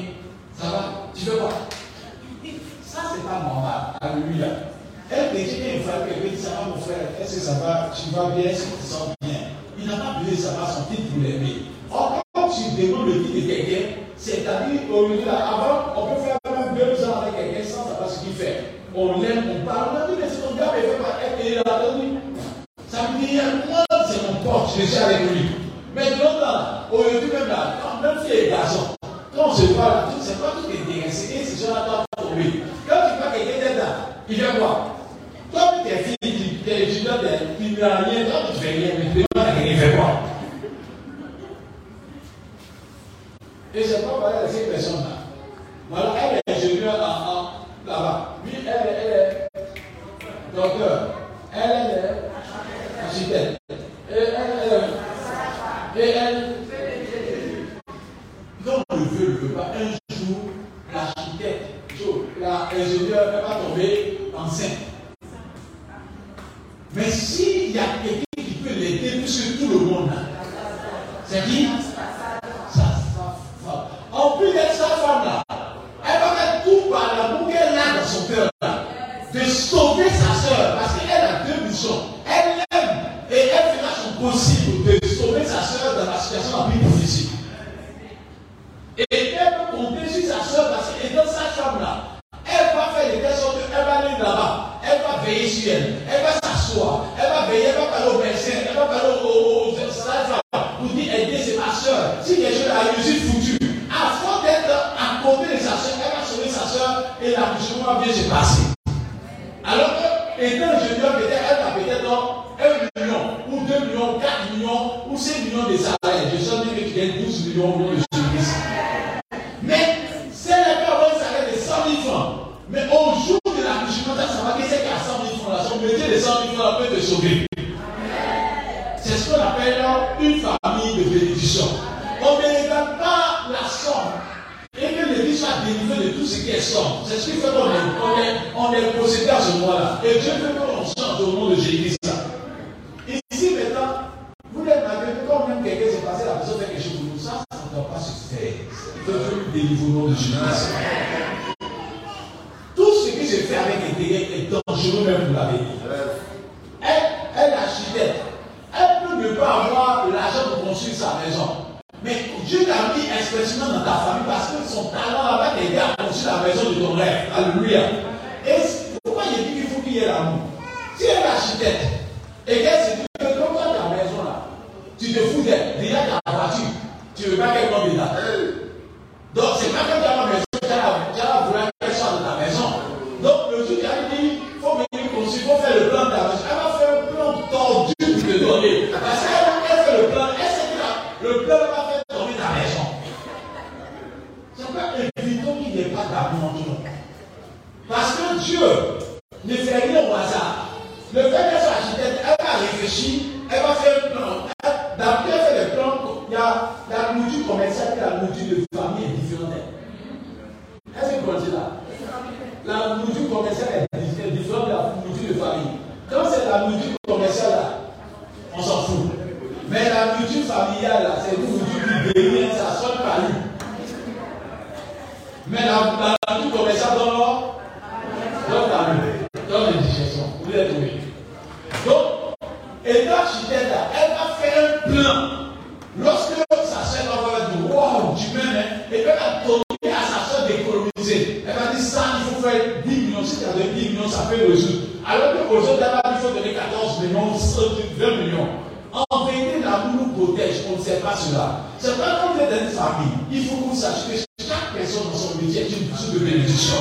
[250.73, 251.61] on ne sait pas cela.
[251.79, 254.73] C'est pas quand vous êtes dans une famille, il faut que vous sachiez que chaque
[254.77, 256.77] personne dans son métier est une source de bénédiction.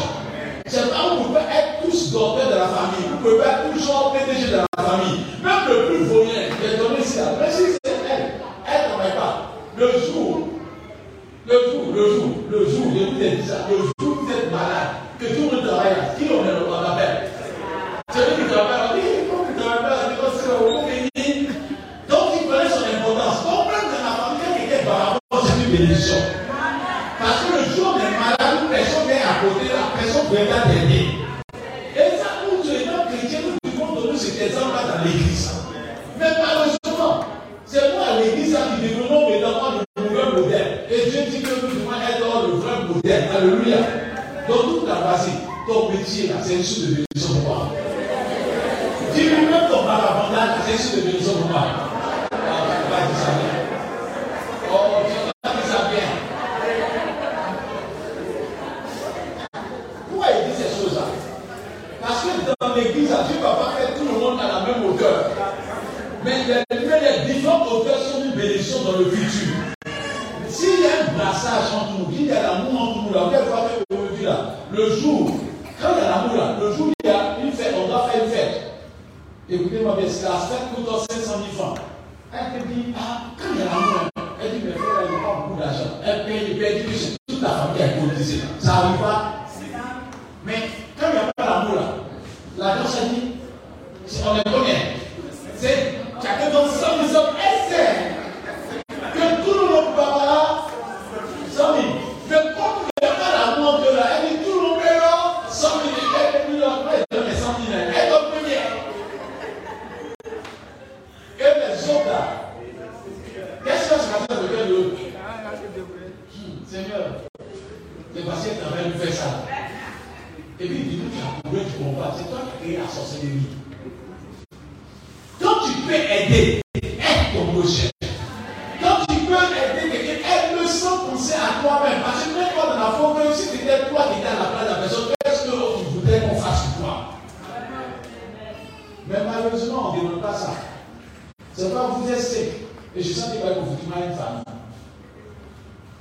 [0.66, 4.14] C'est pas vous pouvez être tous docteur de la famille, vous pouvez être tous genre
[4.14, 4.71] PDG de la famille.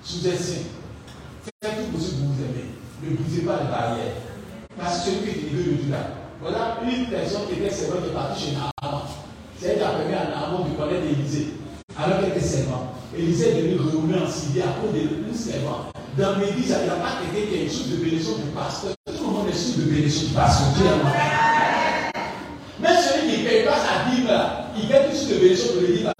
[0.02, 0.64] sous-estime.
[1.62, 2.66] Faites tout possible pour vous aimer.
[3.02, 4.14] Ne brisez pas les barrières.
[4.78, 8.10] Parce que ce que Dieu le dit là, voilà une personne qui était servante de
[8.10, 9.02] partie chez Naaman.
[9.58, 11.54] C'est la première à Naaman de connaître Élisée.
[11.98, 12.94] Alors qu'elle était servante.
[13.16, 15.92] Élisée est devenue renommée en Syrie à cause de une servante.
[16.16, 18.94] Dans l'église, il n'y a pas quelqu'un qui est une source de bénédiction du pasteur.
[19.06, 20.74] Tout le monde est source de bénédiction du pasteur.
[22.80, 24.32] Mais celui qui ne paye pas sa Bible,
[24.76, 26.12] il fait une source de bénédiction pour le livre.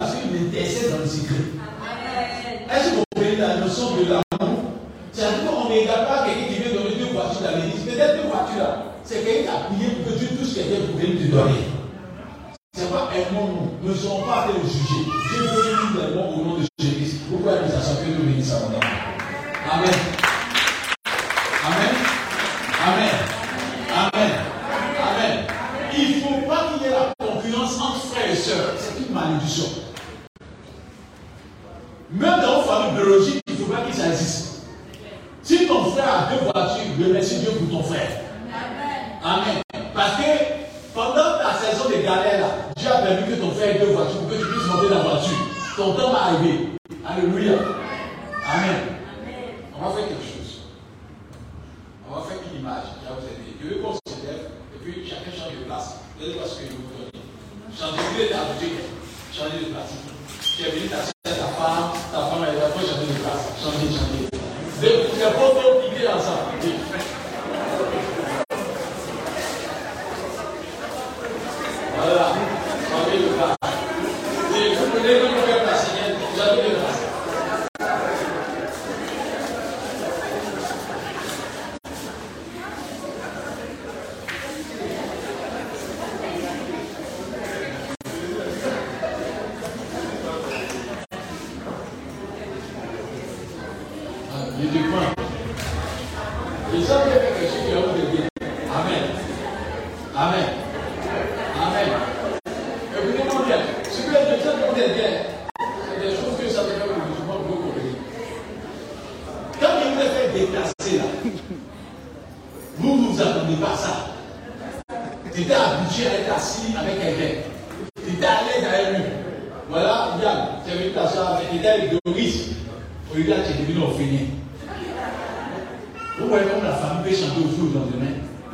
[126.63, 127.81] la famille peut changer au jour.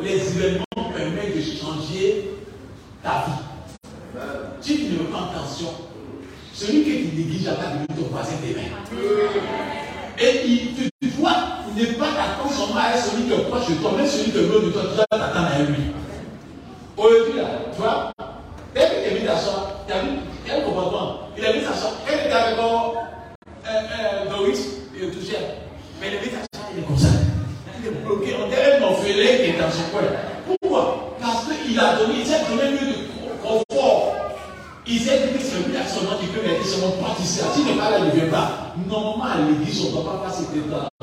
[0.02, 0.64] Les événements
[0.96, 2.32] permettent de changer
[3.02, 4.22] ta vie.
[4.62, 5.70] Si tu ne veux pas attention,
[6.54, 8.70] celui que tu négliges à ta vie, ton voisin demain.
[10.20, 11.36] Et il, tu, tu vois,
[11.76, 14.48] il n'est pas t'attendre seulement à celui qui est proche de toi, celui qui est
[14.48, 15.84] loin de toi, tu dois t'attendre à lui.
[16.98, 17.42] Aujourd'hui,
[17.74, 18.12] tu vois,
[40.58, 40.97] 있다.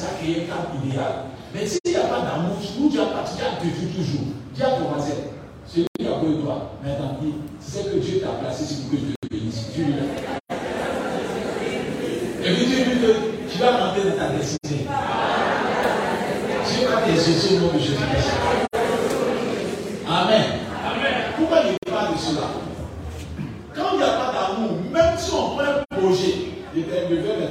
[0.00, 1.28] ça qui est cadre idéal.
[1.52, 4.32] Mais s'il n'y a pas d'amour, nous déjà parti à Dieu toujours.
[4.54, 5.12] Dis à ton voisin,
[5.66, 8.90] celui qui a peur de toi, mais tant pis, c'est que Dieu t'a placé, c'est
[8.90, 9.66] que Dieu te bénisse.
[9.74, 9.82] Tu
[12.42, 14.86] Et puis Dieu lui que tu vas rentrer dans ta destinée.
[16.66, 18.30] Dieu va t'exaucer au nom de Jésus-Christ.
[20.08, 20.44] Amen.
[20.82, 21.14] Amen.
[21.36, 22.48] Pourquoi il parle de cela?
[23.74, 26.34] Quand il n'y a pas d'amour, même si on prend un projet,
[26.74, 27.49] il est un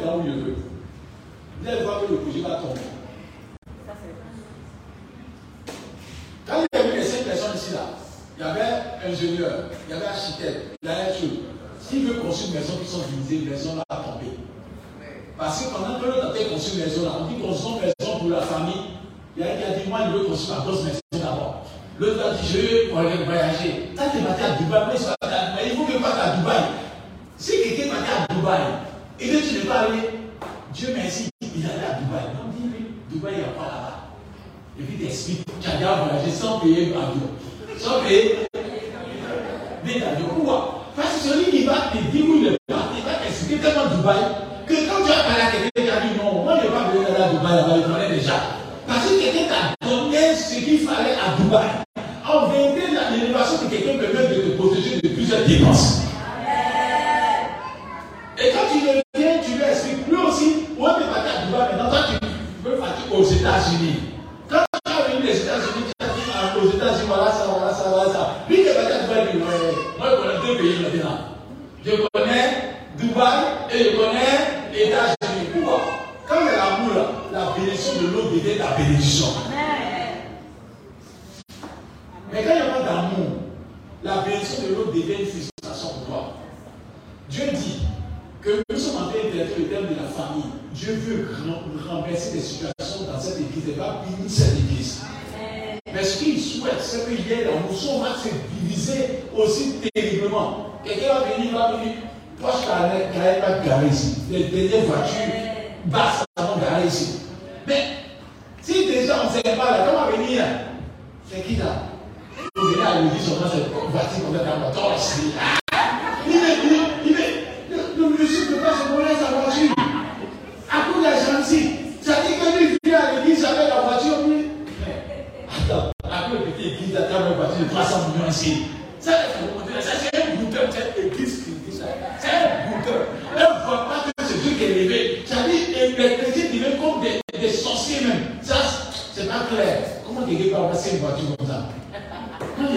[16.98, 18.98] On dit construisons maison pour la famille.
[19.38, 21.66] Il y a qui a dit, moi, je veux construire ma grosse maison d'abord.
[22.00, 22.94] L'autre a dit, je veux
[23.26, 23.92] voyager.
[23.96, 26.64] Quand tu es parti à Dubaï, mais il faut que tu partes à Dubaï.
[27.38, 28.62] Si quelqu'un est parti à Dubaï
[29.20, 30.10] et que tu ne pas aller,
[30.74, 32.24] Dieu merci, il est allé à Dubaï.
[32.36, 33.96] Donc dis lui, Dubaï, il n'y a pas là-bas?
[34.80, 37.30] Et puis t'expliques, tu as déjà voyagé sans payer l'avion.
[37.78, 38.48] Sans payer
[39.86, 40.28] l'avion.
[40.36, 40.86] Pourquoi?
[40.96, 43.96] Parce que celui qui va te dire où il est parti, il va t'expliquer tellement
[43.96, 44.49] Dubaï.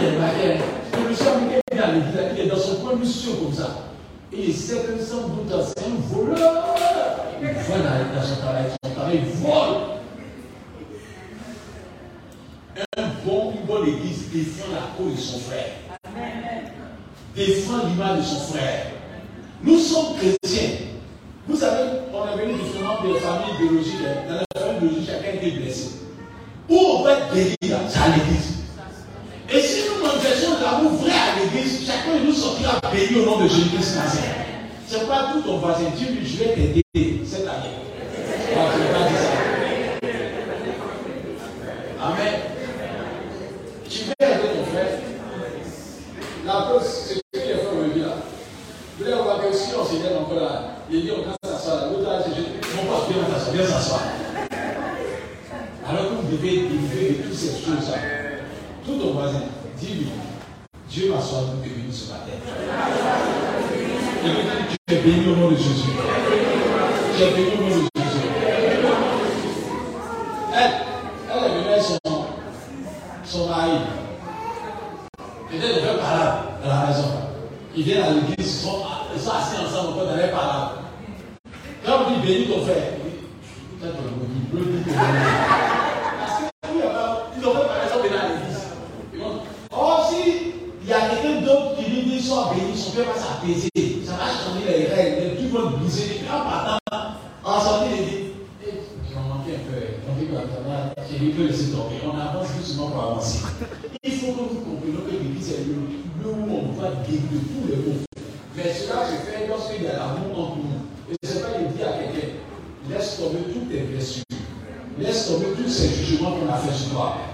[0.03, 0.59] est
[0.95, 1.17] le
[1.57, 3.93] est dans l'église, il est dans son coin, monsieur comme ça.
[4.33, 6.65] Et il que sans doute, c'est un voleur.
[7.41, 7.79] Il va
[8.15, 9.93] dans son travail, son travail, vole.
[12.97, 15.73] Un bon, une bonne église défend la cause de son frère.
[17.35, 18.87] Défend l'image de son frère.
[19.63, 20.87] Nous sommes chrétiens.
[21.47, 24.01] Vous savez, on est venu justement des familles biologiques.
[24.07, 24.45] Hein.
[24.52, 24.52] Dans
[33.17, 33.99] au nom de Jésus-Christ
[34.87, 37.77] C'est pourquoi tout ton voisin, Dieu, je vais t'aider cette année.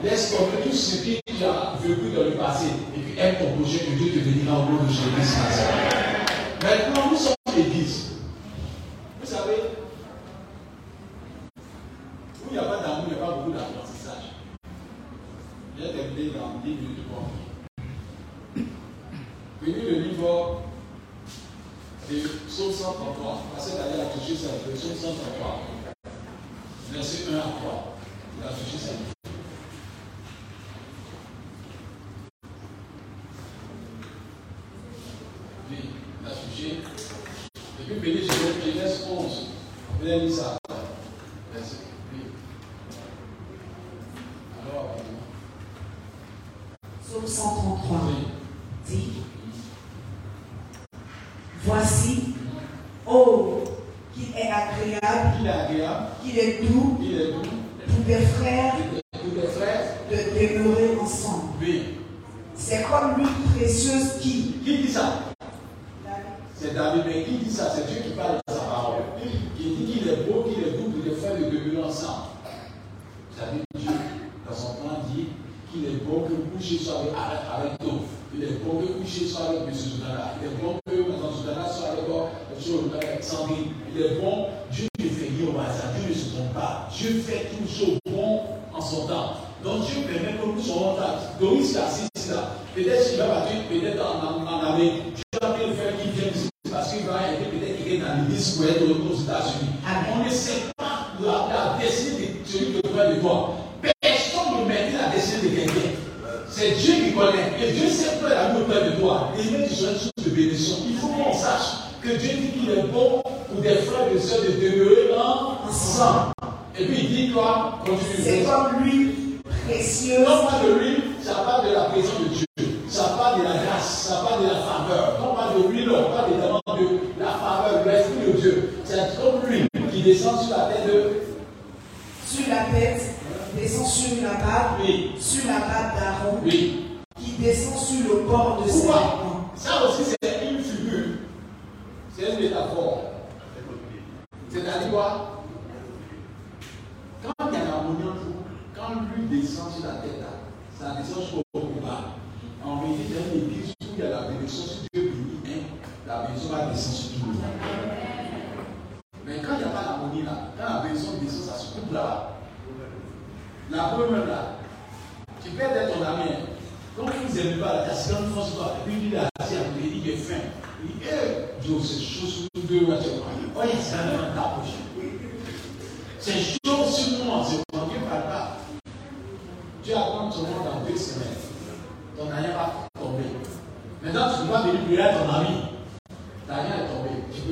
[0.03, 3.61] laisse tomber tout ce qui tu as vécu dans le passé et puis aide ton
[3.61, 5.39] projet que Dieu te bénira au nom de Jésus-Christ.
[6.63, 7.38] Maintenant, nous sommes
[35.69, 35.79] Dieu
[36.25, 36.79] l'a jugé.
[37.81, 39.47] Et puis, béni Genèse 11.
[40.01, 40.57] Vous avez lu ça.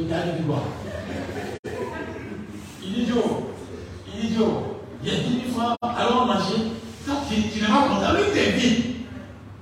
[0.08, 0.64] daal di wax
[2.82, 3.46] illusion
[4.14, 4.52] illusion
[5.02, 6.72] il y a dix mille francs allons manger
[7.28, 8.96] tu tu n'es pas content lui ah t'es lui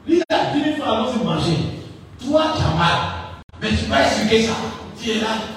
[0.07, 1.57] il a dix mille allons manger.
[2.25, 2.99] Toi tu as mal.
[3.61, 4.53] Mais tu vas expliquer ça.
[5.01, 5.54] Tu es là.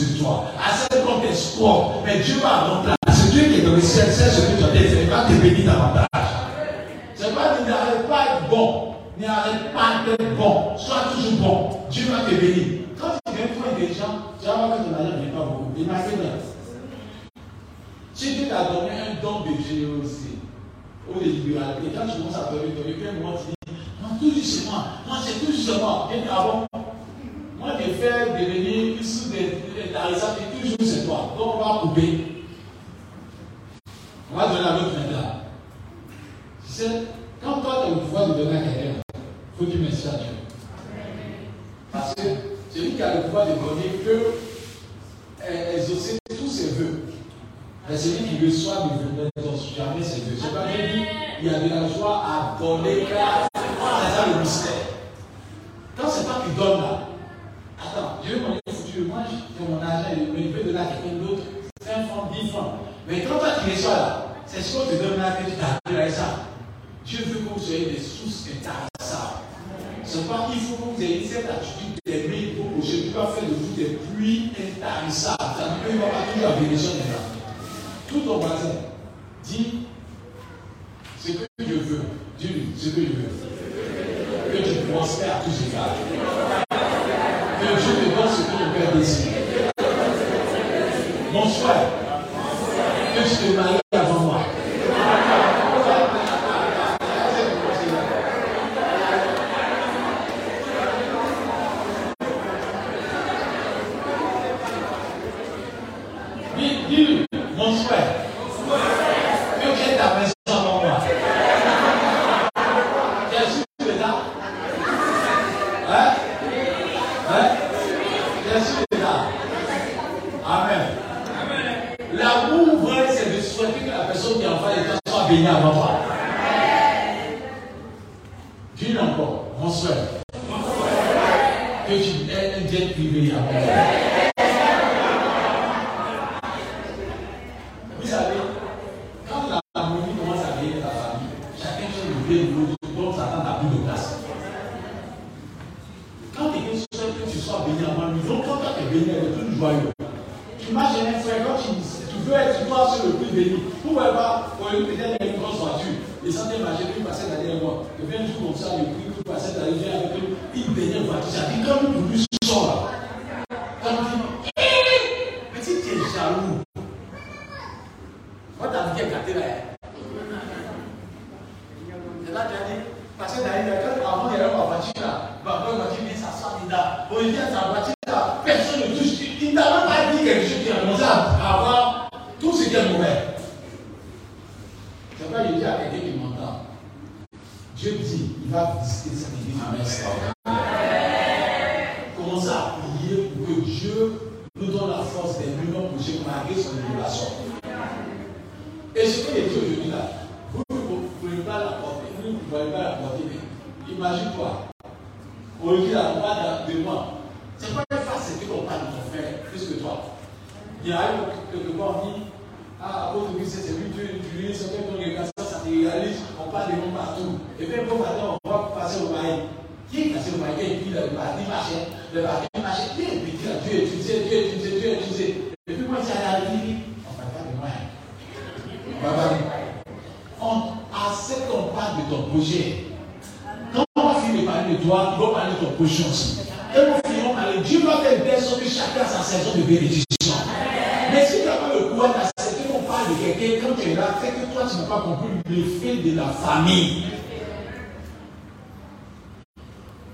[0.00, 0.44] sur toi.
[0.58, 2.02] Assez comme tes corps.
[2.04, 2.96] Mais Dieu va remplacer.
[3.06, 4.96] Ah, Dieu qui est dans le ciel, c'est ce que tu as dit.
[5.02, 6.06] Il va te bénir davantage.
[7.14, 8.94] C'est pas dit n'arrête pas à être bon.
[9.18, 10.76] N'arrête pas d'être bon.
[10.76, 11.70] Sois toujours bon.
[11.90, 12.66] Dieu va te bénir.
[13.00, 15.72] Quand tu viens prendre des gens, tu vas voir que ton argent n'est pas beaucoup.
[15.76, 16.40] Imaginez.
[18.14, 20.38] Si Dieu t'a donné un don de générosité
[21.08, 24.18] ou de libéralité, ah, quand tu commences à donner, donner, quel moment tu dis, non,
[24.18, 26.10] tout juste moi, non, c'est tout juste moi.
[26.12, 26.66] Et avant,
[31.10, 32.44] Donc on va couper.
[34.32, 35.40] On va donner à l'autre maintenant.
[36.64, 37.02] C'est
[37.42, 40.12] quand toi tu as le pouvoir de donner à quelqu'un, il faut dire merci à
[40.12, 40.26] Dieu.
[41.90, 42.22] Parce que
[42.72, 44.22] celui qui a le pouvoir de donner peut
[45.42, 47.02] euh, exaucer tous ses voeux.
[47.88, 49.30] Mais celui qui reçoit ne veut
[49.76, 50.36] jamais ses voeux.
[50.40, 51.04] C'est pas dit,
[51.42, 53.49] il y a de la joie à donner grâce
[76.60, 77.38] divisione dell'anima.
[78.06, 78.59] Tutto quanto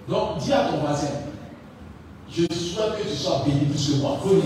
[0.09, 1.09] Donc, dis à ton voisin,
[2.31, 4.19] je souhaite que tu sois béni plus que moi.
[4.23, 4.41] Vous ne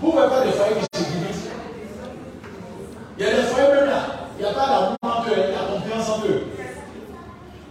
[0.00, 1.50] pouvez pas des foyers qui se limitent.
[3.18, 4.02] Il y a des foyers même là.
[4.38, 6.42] Il n'y a pas d'amour en eux, il y a confiance en eux.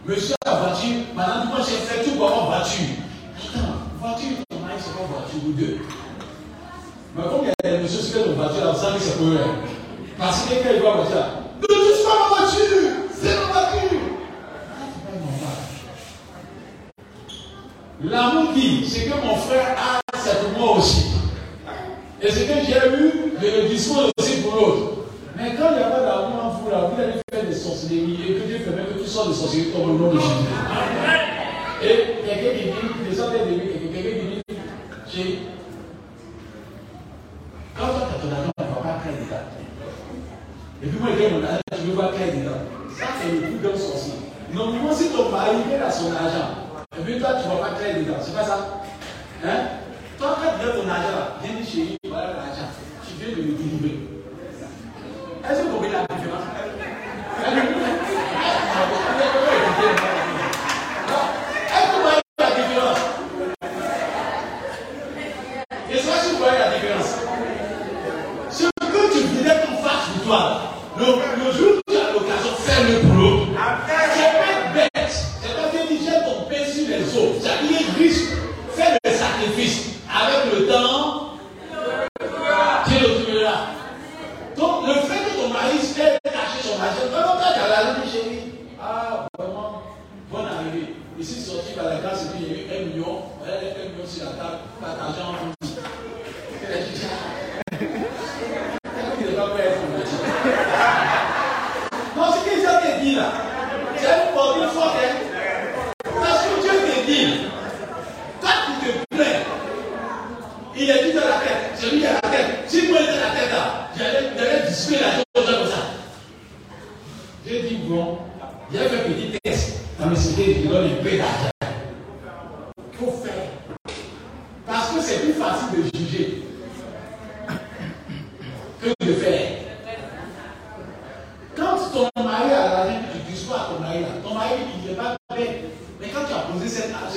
[0.05, 2.85] Monsieur a voiture, madame, moi j'ai fait tout pour avoir voiture.
[3.37, 5.77] Attends, voiture, ton mari, c'est pas voiture ou deux.
[7.15, 9.17] Mais comme il y a des messieurs qui ont voiture, là, vous savez que c'est
[9.17, 9.39] pour eux.
[9.43, 9.55] Hein.
[10.17, 10.84] Parce que quand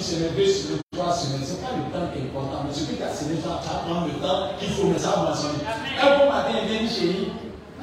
[0.00, 1.44] une semaine, deux semaines, trois semaines.
[1.44, 2.64] Ce n'est pas le temps qui est important.
[2.64, 5.36] Mais celui qui a semé va prendre le temps qu'il faut, mais ça va.
[5.36, 7.28] Un bon matin, il vient chez lui,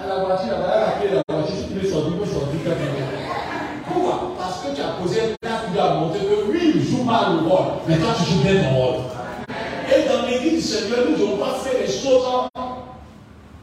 [0.01, 2.57] à la voiture, à la clé de la voiture, il est sorti, il est sorti
[2.65, 4.33] quand il est Pourquoi?
[4.37, 7.47] Parce que tu as posé là, tu dois montrer que oui, il joue mal le
[7.47, 8.95] rôle, mais toi tu joues bien ton rôle.
[9.93, 12.49] Et dans l'église du Seigneur, nous n'avons pas fait les choses hein,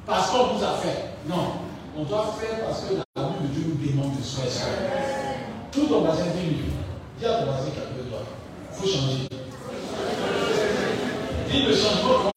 [0.06, 1.10] parce qu'on nous a fait.
[1.28, 1.58] Non.
[1.96, 4.44] On doit faire parce que la Bible de Dieu nous demande de soi
[5.70, 6.64] Tout ton voisin dit lui.
[7.18, 7.73] Dis à ton voisin,
[8.80, 9.28] vous changez.
[11.52, 12.33] Il ne change pas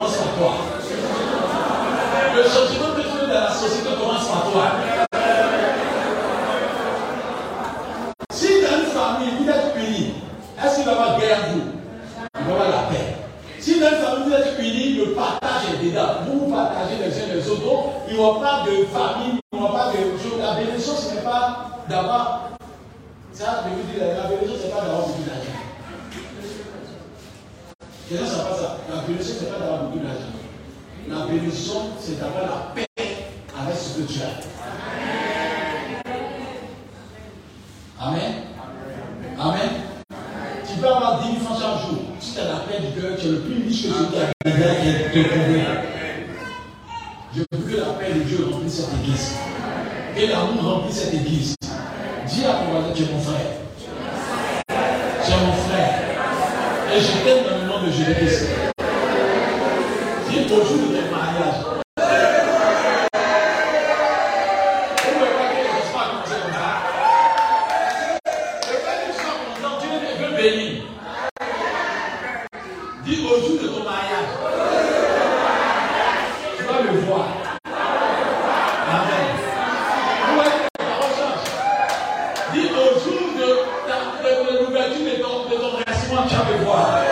[86.56, 87.07] sabe.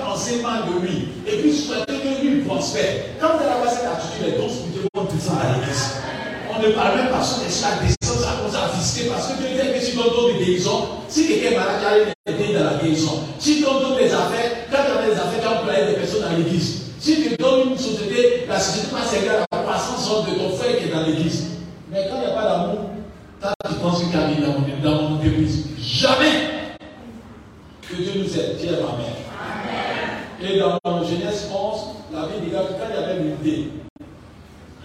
[0.00, 3.04] penser mal de lui et puis souhaiter que lui prospère.
[3.20, 5.96] Quand vous allez avoir cette attitude, les dons spirituels vont descendre à l'église.
[6.54, 9.38] On ne parle même pas sur les chats sens, ça cause à visiter parce que
[9.38, 12.31] Dieu dit que si donne de guérison, si quelqu'un est malade, il y a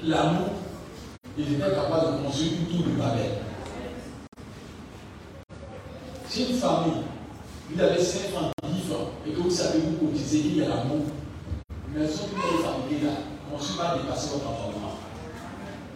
[0.07, 0.49] l'amour,
[1.37, 3.01] ils étaient capable de construire tout le de
[6.27, 7.03] Si une famille,
[7.69, 10.69] vous avez 5 ans, 10 francs, et que vous savez vous cotisez, il y a
[10.69, 11.05] l'amour,
[11.93, 13.17] mais surtout les familles là,
[13.51, 14.97] on ne suit pas dépasser votre entendement.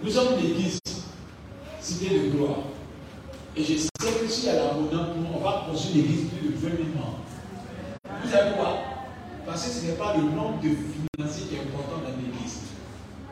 [0.03, 0.79] Nous sommes l'église,
[1.79, 2.57] cité de gloire.
[3.55, 4.89] Et je sais que si a l'amour
[5.35, 7.19] on va construire l'église plus de 20 000 membres.
[8.23, 8.77] Vous savez quoi?
[9.45, 10.69] Parce que ce n'est pas le nombre de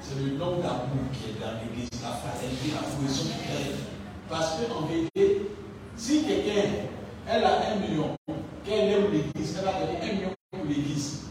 [0.10, 3.76] c'est le nom d'amour qui est dans l'église, la fraternité, la cohésion qui est.
[4.28, 5.52] Parce qu'en vérité,
[5.96, 6.90] si quelqu'un,
[7.30, 8.16] elle a un million,
[8.66, 11.26] qu'elle aime l'église, elle va donner un million pour l'église.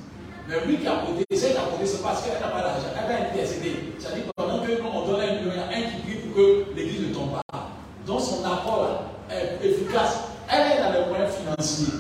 [0.48, 3.16] Mais lui qui a voté, celle qui a c'est parce qu'elle n'a pas l'argent, elle
[3.16, 3.94] a été décédée.
[3.98, 6.66] C'est-à-dire pendant que on donne un million, il y a un qui prie pour que
[6.76, 7.70] l'église ne tombe pas.
[8.06, 10.20] Donc son accord est efficace.
[10.48, 11.94] Elle est dans les moyens financiers,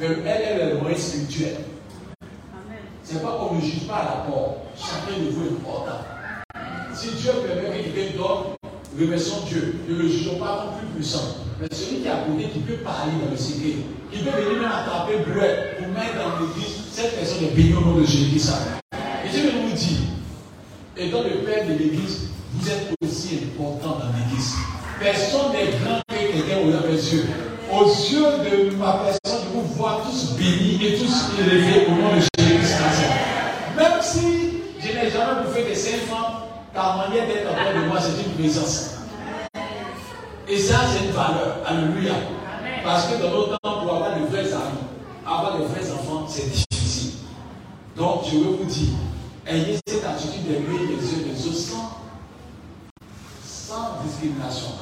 [0.00, 1.58] mais elle est dans les moyens spirituels.
[3.04, 4.56] C'est pas qu'on ne juge pas l'apport.
[4.76, 6.13] Chacun de vous est important
[8.98, 9.80] remercions Dieu.
[9.88, 11.36] Ne le jugeons pas comme plus puissant.
[11.60, 13.76] Mais celui qui à côté, qui peut parler dans le secret,
[14.10, 17.80] qui peut venir même attraper brouette pour mettre dans l'église, cette personne est bénie au
[17.80, 18.36] nom de Jésus.
[18.36, 19.98] Et je vais vous dire,
[20.96, 24.54] étant le père de l'église, vous êtes aussi important dans l'église.
[25.00, 27.26] Personne n'est grand que quelqu'un aux yeux.
[27.72, 32.20] Aux yeux de ma personne, vous vois tous bénis et tous élevés au nom de
[32.20, 32.74] Jésus.
[33.76, 34.20] Même si
[34.80, 36.44] je n'ai jamais bouffé de cinq francs,
[36.74, 38.90] ta manière d'être auprès de moi, c'est une présence.
[40.48, 41.58] Et ça, c'est une valeur.
[41.66, 42.14] Alléluia.
[42.84, 44.84] Parce que dans notre temps, pour avoir de vrais amis,
[45.26, 47.12] avoir de vrais enfants, c'est difficile.
[47.96, 48.88] Donc, je veux vous dire,
[49.46, 52.00] ayez cette attitude d'aimer les yeux des autres sans,
[53.44, 54.72] sans discrimination.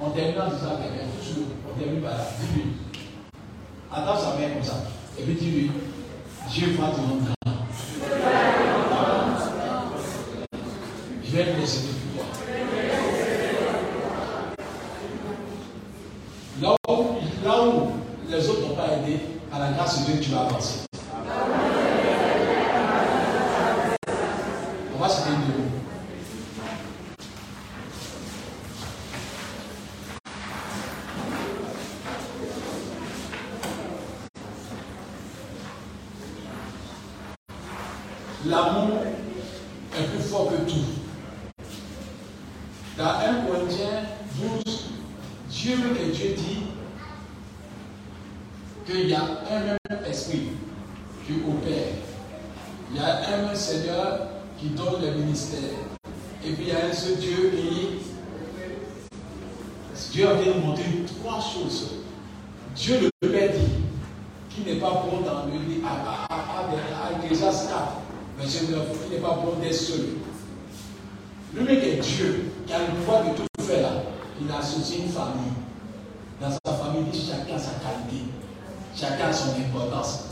[0.00, 2.24] On termine disant à quelqu'un, toujours, on termine par là.
[2.40, 2.72] Dis-lui.
[3.92, 4.82] Attends sa main comme ça.
[5.18, 5.70] Et puis dis-lui,
[6.50, 7.36] Dieu va te rendre
[11.24, 11.80] Je vais te laisser
[12.14, 12.26] pour toi.
[16.62, 17.04] Là où,
[17.44, 17.92] là où
[18.30, 19.20] les autres n'ont pas aidé,
[19.86, 20.80] à la grâce de Dieu, tu vas avancer.
[24.94, 25.66] On va se dire de
[38.50, 38.90] L'amour
[39.98, 40.86] est plus fort que tout.
[42.96, 44.04] Dans 1 Corinthiens
[44.64, 44.90] 12,
[45.50, 46.66] Dieu veut que Dieu dit
[48.86, 50.48] qu'il y a un même esprit
[51.26, 51.88] qui opère.
[52.90, 55.58] Il y a un même Seigneur qui donne le ministère.
[56.44, 58.06] Et puis il y a un seul Dieu qui.
[60.12, 60.84] Dieu a vient nous montrer
[61.20, 61.96] trois choses.
[62.74, 63.72] Dieu le Père dit,
[64.50, 66.38] qui n'est pas bon dans le lit, à, à,
[66.68, 67.82] à, Ecclésias 4,
[68.38, 70.06] verset 9, qui n'est pas bon d'être seul.
[71.54, 74.02] Le mec est Dieu, qui a le pouvoir de tout faire là.
[74.40, 75.52] Il a associé une famille.
[76.40, 78.24] Dans sa famille, il dit chacun a sa qualité.
[78.98, 80.24] Chacun a son importance.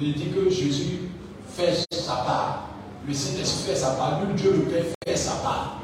[0.00, 1.10] Il dit que Jésus
[1.54, 2.68] fait sa part.
[3.06, 4.20] Le Saint-Esprit fait sa part.
[4.20, 5.82] Même Dieu le Père fait sa part.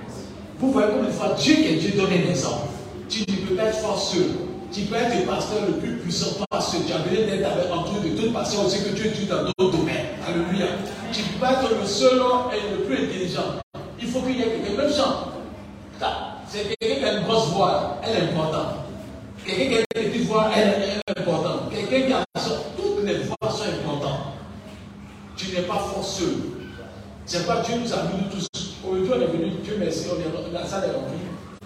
[0.59, 2.69] Vous voyez comme une fois Dieu qui est Dieu donne un exemple.
[3.11, 4.31] Tu ne peux pas être fort seul.
[4.73, 7.73] Tu peux être le pasteur le plus puissant parce que tu as besoin d'être avec
[7.73, 10.07] entouré de d'autres pasteurs aussi que tu es dans d'autres domaines.
[10.27, 10.67] Alléluia.
[11.13, 13.61] Tu ne peux pas être le seul homme et le plus intelligent.
[14.01, 14.83] Il faut qu'il y ait quelqu'un.
[14.83, 15.33] Même chant.
[16.49, 18.75] C'est quelqu'un qui a une grosse voix, elle est importante.
[19.45, 21.71] Quelqu'un qui a une petite voix, elle, est importante.
[21.71, 22.25] Quelqu'un qui a
[22.77, 24.21] toutes les voix sont importantes.
[25.37, 26.35] Tu n'es pas fort seul.
[27.27, 28.47] C'est pas Dieu nous a mis tous.
[28.87, 31.19] Aujourd'hui, on est venu, Dieu merci, on est, la salle est remplie.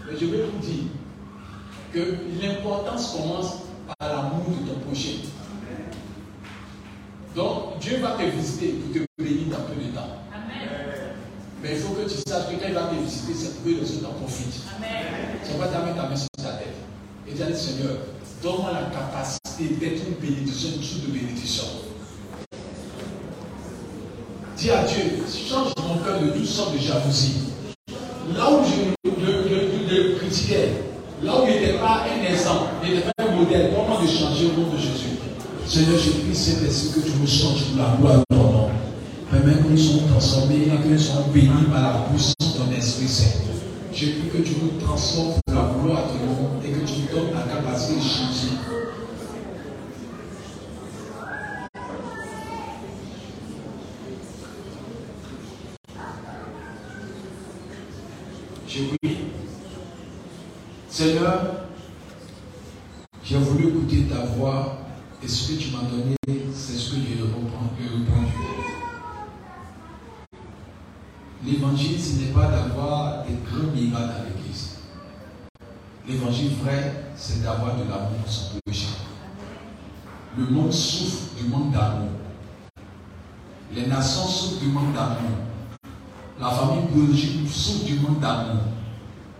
[0.06, 0.84] Mais je vais vous dire
[1.92, 3.54] que l'importance commence
[3.98, 5.18] par l'amour de ton prochain.
[7.34, 10.18] Donc, Dieu va te visiter pour te bénir dans peu de temps.
[11.62, 13.70] Mais il faut que tu saches que quand il va te visiter, c'est pour que
[13.70, 14.62] les autres en profitent.
[15.44, 16.74] Tu vas t'amener ta main sur ta tête.
[17.26, 17.96] Et tu dis, Seigneur,
[18.42, 21.64] donne-moi la capacité d'être une bénédiction, une source de bénédiction.
[24.56, 27.52] Dis à Dieu, change mon cœur de toutes sortes de jalousie.
[28.34, 30.70] Là où je le, critiquais,
[31.22, 34.46] là où il n'était pas un exemple, il n'était pas un modèle, donne-moi de changer
[34.46, 35.18] au nom de Jésus?
[35.66, 38.68] Seigneur, je prie cet esprit que tu me changes pour la gloire de ton nom.
[39.30, 42.72] Permets que nous soyons transformés et que nous soyons bénis par la puissance de ton
[42.72, 43.38] Esprit Saint.
[43.92, 46.94] Je prie que tu nous transformes pour la gloire de ton nom et que tu
[47.00, 48.48] nous donnes la capacité de changer.
[58.66, 59.17] Je prie.
[60.98, 61.42] Seigneur,
[63.22, 64.78] j'ai voulu écouter ta voix
[65.22, 66.16] et ce que tu m'as donné,
[66.52, 67.70] c'est ce que je reprends.
[71.46, 74.78] L'évangile, ce n'est pas d'avoir des grands miracles à l'église.
[76.08, 78.88] L'évangile vrai, c'est d'avoir de l'amour son péché.
[80.36, 82.08] Le monde souffre du manque d'amour.
[83.72, 85.38] Les nations souffrent du manque d'amour.
[86.40, 88.62] La famille biologique souffre du manque d'amour.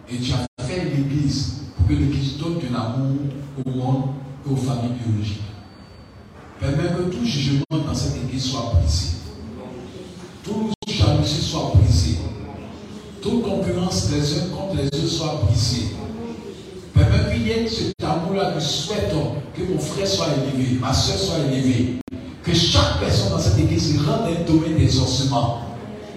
[0.09, 0.48] Et tu as
[1.89, 3.16] que l'église donne de l'amour
[3.65, 4.02] au monde
[4.47, 5.40] et aux familles biologiques.
[6.60, 9.06] Permets que tout jugement dans cette église soit brisé.
[10.44, 12.19] Toute jalousie soit brisée.
[13.23, 15.97] Toute concurrence les uns contre les autres soit brisée.
[16.93, 21.16] Permets qu'il y ait cet amour-là que souhaitons que mon frère soit élevé, ma soeur
[21.16, 21.97] soit élevée.
[22.43, 25.62] Que chaque personne dans cette église rende un domaine d'exorcement.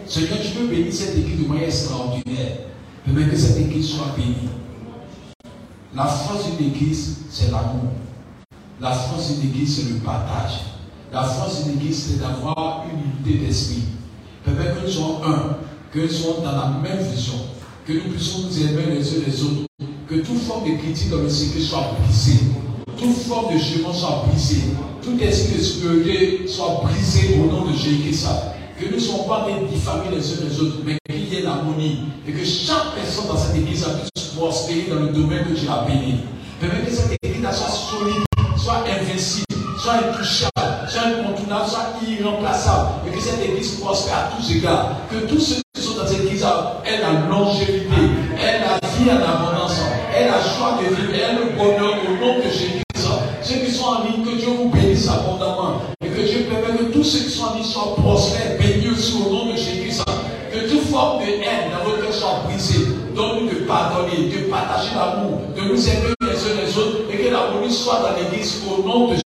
[0.05, 2.57] Seigneur, tu veux bénir cette église de manière extraordinaire.
[3.05, 4.49] Permets que cette église soit bénie.
[5.93, 7.91] La force d'une église, c'est l'amour.
[8.79, 10.61] La force d'une église, c'est le partage.
[11.11, 13.83] La force d'une église, c'est d'avoir une unité d'esprit.
[14.45, 15.57] Que nous soyons un,
[15.91, 17.33] que nous soyons dans la même vision,
[17.85, 19.67] que nous puissions nous aimer les uns les autres,
[20.07, 22.39] que toute forme de critique dans le secret soit brisée,
[22.97, 24.61] toute forme de jugement soit brisée,
[25.03, 28.27] tout esprit de supériorité soit brisé au nom de Jésus-Christ.
[28.79, 31.99] Que nous ne soyons pas diffamés les uns les autres, mais qu'il y ait l'harmonie
[32.25, 34.10] et que chaque personne dans cette église puisse
[34.41, 36.21] prospérer dans le domaine que tu as béni.
[36.59, 38.25] Permets que cette église soit solide,
[38.57, 39.45] soit invincible,
[39.77, 44.95] soit intouchable, soit incontournable, soit irremplaçable, et que cette église prospère à tous égards.
[45.11, 46.43] Que tous ceux qui sont dans cette église
[46.85, 48.01] aient la longévité,
[48.41, 49.77] aient la vie en abondance,
[50.15, 51.80] aient la joie de vivre, aient le bonheur
[65.81, 67.11] nous aimer les uns les autres.
[67.11, 69.20] Et que l'harmonie soit dans l'église au nom de